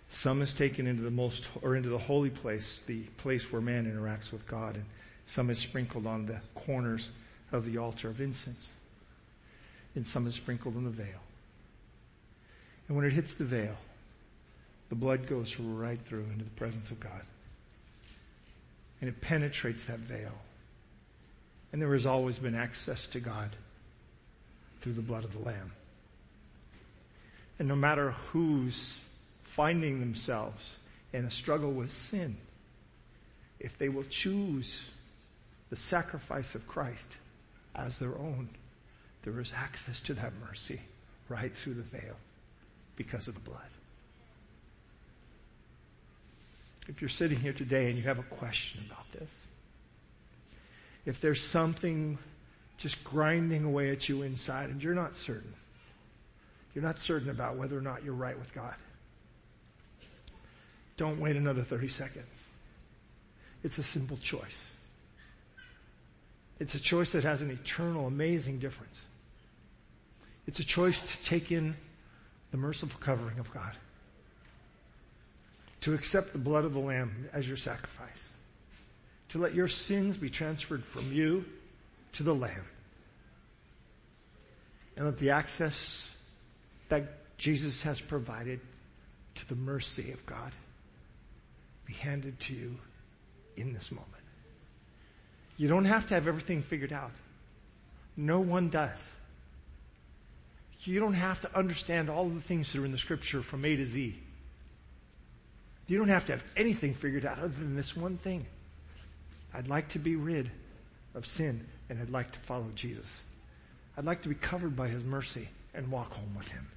Some 0.09 0.43
is 0.43 0.53
taken 0.53 0.85
into 0.85 1.01
the 1.01 1.09
most, 1.09 1.49
or 1.63 1.75
into 1.75 1.89
the 1.89 1.97
holy 1.97 2.29
place, 2.29 2.83
the 2.85 3.01
place 3.17 3.51
where 3.51 3.63
man 3.63 3.91
interacts 3.91 4.31
with 4.31 4.45
God, 4.45 4.75
and 4.75 4.85
some 5.25 5.49
is 5.49 5.57
sprinkled 5.57 6.05
on 6.05 6.27
the 6.27 6.39
corners 6.53 7.09
of 7.51 7.65
the 7.65 7.79
altar 7.79 8.09
of 8.09 8.21
incense 8.21 8.69
and 9.95 10.05
some 10.05 10.27
is 10.27 10.35
sprinkled 10.35 10.75
on 10.75 10.83
the 10.83 10.89
veil. 10.89 11.21
And 12.87 12.97
when 12.97 13.05
it 13.05 13.13
hits 13.13 13.33
the 13.33 13.43
veil, 13.43 13.75
the 14.89 14.95
blood 14.95 15.27
goes 15.27 15.57
right 15.59 15.99
through 15.99 16.25
into 16.33 16.43
the 16.43 16.51
presence 16.51 16.91
of 16.91 16.99
God. 16.99 17.21
And 18.99 19.09
it 19.09 19.21
penetrates 19.21 19.85
that 19.85 19.99
veil. 19.99 20.33
And 21.71 21.81
there 21.81 21.93
has 21.93 22.05
always 22.05 22.37
been 22.37 22.55
access 22.55 23.07
to 23.07 23.19
God 23.19 23.55
through 24.81 24.93
the 24.93 25.01
blood 25.01 25.23
of 25.23 25.33
the 25.33 25.39
Lamb. 25.39 25.71
And 27.59 27.67
no 27.67 27.75
matter 27.75 28.11
who's 28.11 28.97
finding 29.43 29.99
themselves 29.99 30.77
in 31.13 31.25
a 31.25 31.31
struggle 31.31 31.71
with 31.71 31.91
sin, 31.91 32.35
if 33.59 33.77
they 33.77 33.89
will 33.89 34.03
choose 34.03 34.89
the 35.69 35.75
sacrifice 35.75 36.55
of 36.55 36.67
Christ 36.67 37.15
as 37.75 37.97
their 37.97 38.17
own, 38.17 38.49
there 39.23 39.39
is 39.39 39.53
access 39.55 39.99
to 40.01 40.13
that 40.15 40.33
mercy 40.47 40.81
right 41.29 41.55
through 41.55 41.75
the 41.75 41.81
veil 41.83 42.15
because 42.95 43.27
of 43.27 43.35
the 43.35 43.39
blood. 43.39 43.59
If 46.87 47.01
you're 47.01 47.09
sitting 47.09 47.39
here 47.39 47.53
today 47.53 47.89
and 47.89 47.97
you 47.97 48.03
have 48.05 48.19
a 48.19 48.23
question 48.23 48.83
about 48.87 49.09
this, 49.11 49.31
if 51.05 51.21
there's 51.21 51.41
something 51.41 52.17
just 52.77 53.03
grinding 53.03 53.63
away 53.63 53.91
at 53.91 54.09
you 54.09 54.23
inside 54.23 54.69
and 54.69 54.83
you're 54.83 54.95
not 54.95 55.15
certain, 55.15 55.53
you're 56.73 56.83
not 56.83 56.99
certain 56.99 57.29
about 57.29 57.55
whether 57.55 57.77
or 57.77 57.81
not 57.81 58.03
you're 58.03 58.13
right 58.13 58.37
with 58.37 58.53
God, 58.53 58.75
don't 60.97 61.19
wait 61.19 61.35
another 61.35 61.63
30 61.63 61.87
seconds. 61.87 62.47
It's 63.63 63.77
a 63.77 63.83
simple 63.83 64.17
choice. 64.17 64.67
It's 66.59 66.75
a 66.75 66.79
choice 66.79 67.11
that 67.13 67.23
has 67.23 67.41
an 67.41 67.51
eternal, 67.51 68.07
amazing 68.07 68.59
difference. 68.59 68.99
It's 70.47 70.59
a 70.59 70.65
choice 70.65 71.01
to 71.01 71.23
take 71.23 71.51
in 71.51 71.75
the 72.51 72.57
merciful 72.57 72.99
covering 72.99 73.39
of 73.39 73.53
God. 73.53 73.71
To 75.81 75.93
accept 75.93 76.33
the 76.33 76.39
blood 76.39 76.65
of 76.65 76.73
the 76.73 76.79
Lamb 76.79 77.29
as 77.33 77.47
your 77.47 77.57
sacrifice. 77.57 78.29
To 79.29 79.39
let 79.39 79.53
your 79.53 79.67
sins 79.67 80.17
be 80.17 80.29
transferred 80.29 80.83
from 80.83 81.11
you 81.11 81.45
to 82.13 82.23
the 82.23 82.35
Lamb. 82.35 82.65
And 84.95 85.05
let 85.05 85.17
the 85.17 85.31
access 85.31 86.11
that 86.89 87.37
Jesus 87.37 87.81
has 87.83 88.01
provided 88.01 88.59
to 89.35 89.47
the 89.47 89.55
mercy 89.55 90.11
of 90.11 90.25
God 90.25 90.51
be 91.85 91.93
handed 91.93 92.39
to 92.41 92.53
you 92.53 92.77
in 93.55 93.73
this 93.73 93.91
moment. 93.91 94.11
You 95.57 95.67
don't 95.67 95.85
have 95.85 96.07
to 96.07 96.13
have 96.15 96.27
everything 96.27 96.61
figured 96.61 96.93
out. 96.93 97.11
No 98.17 98.39
one 98.41 98.69
does. 98.69 99.09
You 100.83 100.99
don't 100.99 101.13
have 101.13 101.41
to 101.41 101.57
understand 101.57 102.09
all 102.09 102.25
of 102.25 102.33
the 102.33 102.41
things 102.41 102.71
that 102.71 102.81
are 102.81 102.85
in 102.85 102.91
the 102.91 102.97
scripture 102.97 103.41
from 103.43 103.63
A 103.65 103.75
to 103.75 103.85
Z. 103.85 104.17
You 105.87 105.97
don't 105.97 106.09
have 106.09 106.25
to 106.27 106.33
have 106.33 106.43
anything 106.55 106.93
figured 106.93 107.25
out 107.25 107.37
other 107.37 107.49
than 107.49 107.75
this 107.75 107.95
one 107.95 108.17
thing. 108.17 108.45
I'd 109.53 109.67
like 109.67 109.89
to 109.89 109.99
be 109.99 110.15
rid 110.15 110.49
of 111.13 111.25
sin 111.25 111.67
and 111.89 111.99
I'd 112.01 112.09
like 112.09 112.31
to 112.31 112.39
follow 112.39 112.67
Jesus. 112.75 113.21
I'd 113.97 114.05
like 114.05 114.21
to 114.23 114.29
be 114.29 114.35
covered 114.35 114.75
by 114.75 114.87
his 114.87 115.03
mercy 115.03 115.49
and 115.73 115.91
walk 115.91 116.13
home 116.13 116.33
with 116.35 116.47
him. 116.47 116.67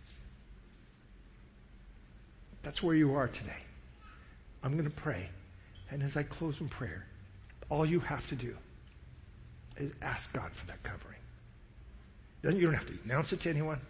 That's 2.62 2.82
where 2.82 2.96
you 2.96 3.14
are 3.14 3.28
today. 3.28 3.62
I'm 4.62 4.72
going 4.72 4.84
to 4.84 4.90
pray. 4.90 5.28
And 5.90 6.02
as 6.02 6.16
I 6.16 6.24
close 6.24 6.60
in 6.60 6.68
prayer, 6.68 7.06
all 7.68 7.86
you 7.86 8.00
have 8.00 8.26
to 8.28 8.34
do 8.34 8.56
is 9.76 9.92
ask 10.02 10.32
God 10.32 10.50
for 10.52 10.66
that 10.66 10.82
covering. 10.82 11.18
Then 12.42 12.56
you 12.56 12.62
don't 12.62 12.74
have 12.74 12.86
to 12.86 12.98
announce 13.04 13.32
it 13.32 13.40
to 13.40 13.50
anyone. 13.50 13.80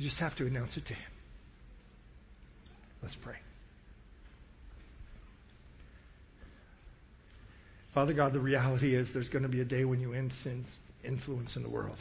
You 0.00 0.06
just 0.06 0.20
have 0.20 0.34
to 0.36 0.46
announce 0.46 0.78
it 0.78 0.86
to 0.86 0.94
Him. 0.94 1.12
Let's 3.02 3.16
pray. 3.16 3.36
Father 7.92 8.14
God, 8.14 8.32
the 8.32 8.40
reality 8.40 8.94
is 8.94 9.12
there's 9.12 9.28
going 9.28 9.42
to 9.42 9.48
be 9.50 9.60
a 9.60 9.64
day 9.64 9.84
when 9.84 10.00
you 10.00 10.14
end 10.14 10.32
influence 11.04 11.58
in 11.58 11.62
the 11.62 11.68
world. 11.68 11.98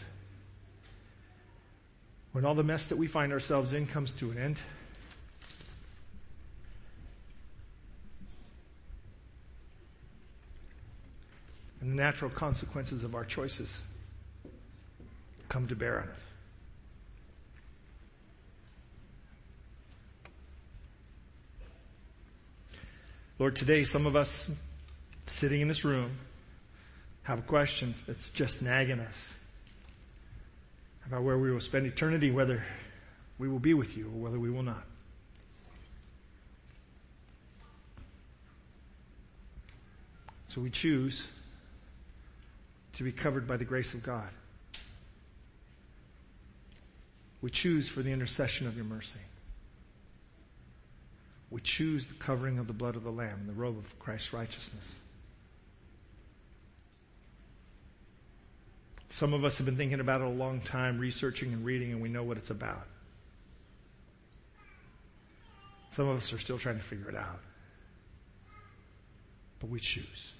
When 2.32 2.46
all 2.46 2.56
the 2.56 2.64
mess 2.64 2.88
that 2.88 2.98
we 2.98 3.08
find 3.08 3.34
ourselves 3.34 3.74
in 3.74 3.86
comes 3.86 4.12
to 4.12 4.32
an 4.32 4.38
end. 4.38 4.62
And 11.82 11.92
the 11.92 11.96
natural 11.96 12.32
consequences 12.32 13.04
of 13.04 13.14
our 13.14 13.26
choices 13.26 13.78
come 15.50 15.68
to 15.68 15.76
bear 15.76 16.00
on 16.00 16.08
us. 16.08 16.39
Lord, 23.40 23.56
today 23.56 23.86
some 23.86 24.06
of 24.06 24.18
us 24.18 24.52
sitting 25.26 25.62
in 25.62 25.70
this 25.70 25.86
room 25.86 26.18
have 27.24 27.40
a 27.40 27.44
question 27.44 27.96
that's 28.06 28.28
just 28.28 28.62
nagging 28.62 29.00
us 29.00 29.34
about 31.06 31.24
where 31.24 31.38
we 31.38 31.50
will 31.50 31.62
spend 31.62 31.86
eternity, 31.86 32.32
whether 32.32 32.66
we 33.38 33.48
will 33.48 33.60
be 33.60 33.74
with 33.74 33.96
you 33.96 34.08
or 34.08 34.24
whether 34.24 34.38
we 34.38 34.50
will 34.50 34.64
not. 34.64 34.84
So 40.50 40.60
we 40.60 40.70
choose 40.70 41.26
to 42.94 43.04
be 43.04 43.14
covered 43.14 43.48
by 43.48 43.56
the 43.56 43.64
grace 43.64 43.94
of 43.94 44.04
God. 44.04 44.28
We 47.42 47.52
choose 47.52 47.88
for 47.88 48.02
the 48.02 48.12
intercession 48.12 48.68
of 48.68 48.76
your 48.76 48.84
mercy. 48.84 49.20
We 51.52 51.62
choose 51.62 52.06
the 52.06 52.14
covering 52.14 52.60
of 52.60 52.68
the 52.68 52.74
blood 52.74 52.96
of 52.96 53.04
the 53.04 53.12
Lamb, 53.12 53.46
the 53.48 53.54
robe 53.54 53.78
of 53.78 53.98
Christ's 54.00 54.34
righteousness. 54.34 54.96
Some 59.10 59.34
of 59.34 59.44
us 59.44 59.58
have 59.58 59.66
been 59.66 59.76
thinking 59.76 60.00
about 60.00 60.22
it 60.22 60.28
a 60.28 60.30
long 60.30 60.62
time, 60.62 61.00
researching 61.00 61.52
and 61.52 61.66
reading, 61.66 61.92
and 61.92 62.02
we 62.02 62.10
know 62.10 62.24
what 62.24 62.38
it's 62.38 62.52
about. 62.52 62.86
Some 65.90 66.08
of 66.08 66.20
us 66.20 66.32
are 66.32 66.38
still 66.38 66.60
trying 66.60 66.78
to 66.78 66.84
figure 66.84 67.10
it 67.10 67.16
out. 67.16 67.40
But 69.60 69.70
we 69.70 69.80
choose. 69.80 70.32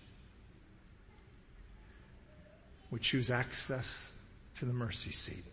We 2.92 3.00
choose 3.00 3.30
access 3.32 4.12
to 4.58 4.66
the 4.66 4.74
mercy 4.74 5.12
seat, 5.12 5.44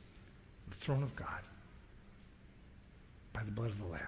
the 0.68 0.76
throne 0.76 1.02
of 1.02 1.16
God, 1.16 1.40
by 3.32 3.42
the 3.42 3.50
blood 3.50 3.70
of 3.70 3.78
the 3.78 3.86
Lamb. 3.86 4.02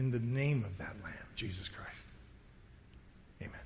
in 0.00 0.10
the 0.10 0.18
name 0.18 0.64
of 0.64 0.78
that 0.78 0.96
Lamb, 1.04 1.12
Jesus 1.36 1.68
Christ. 1.68 2.06
Amen. 3.42 3.60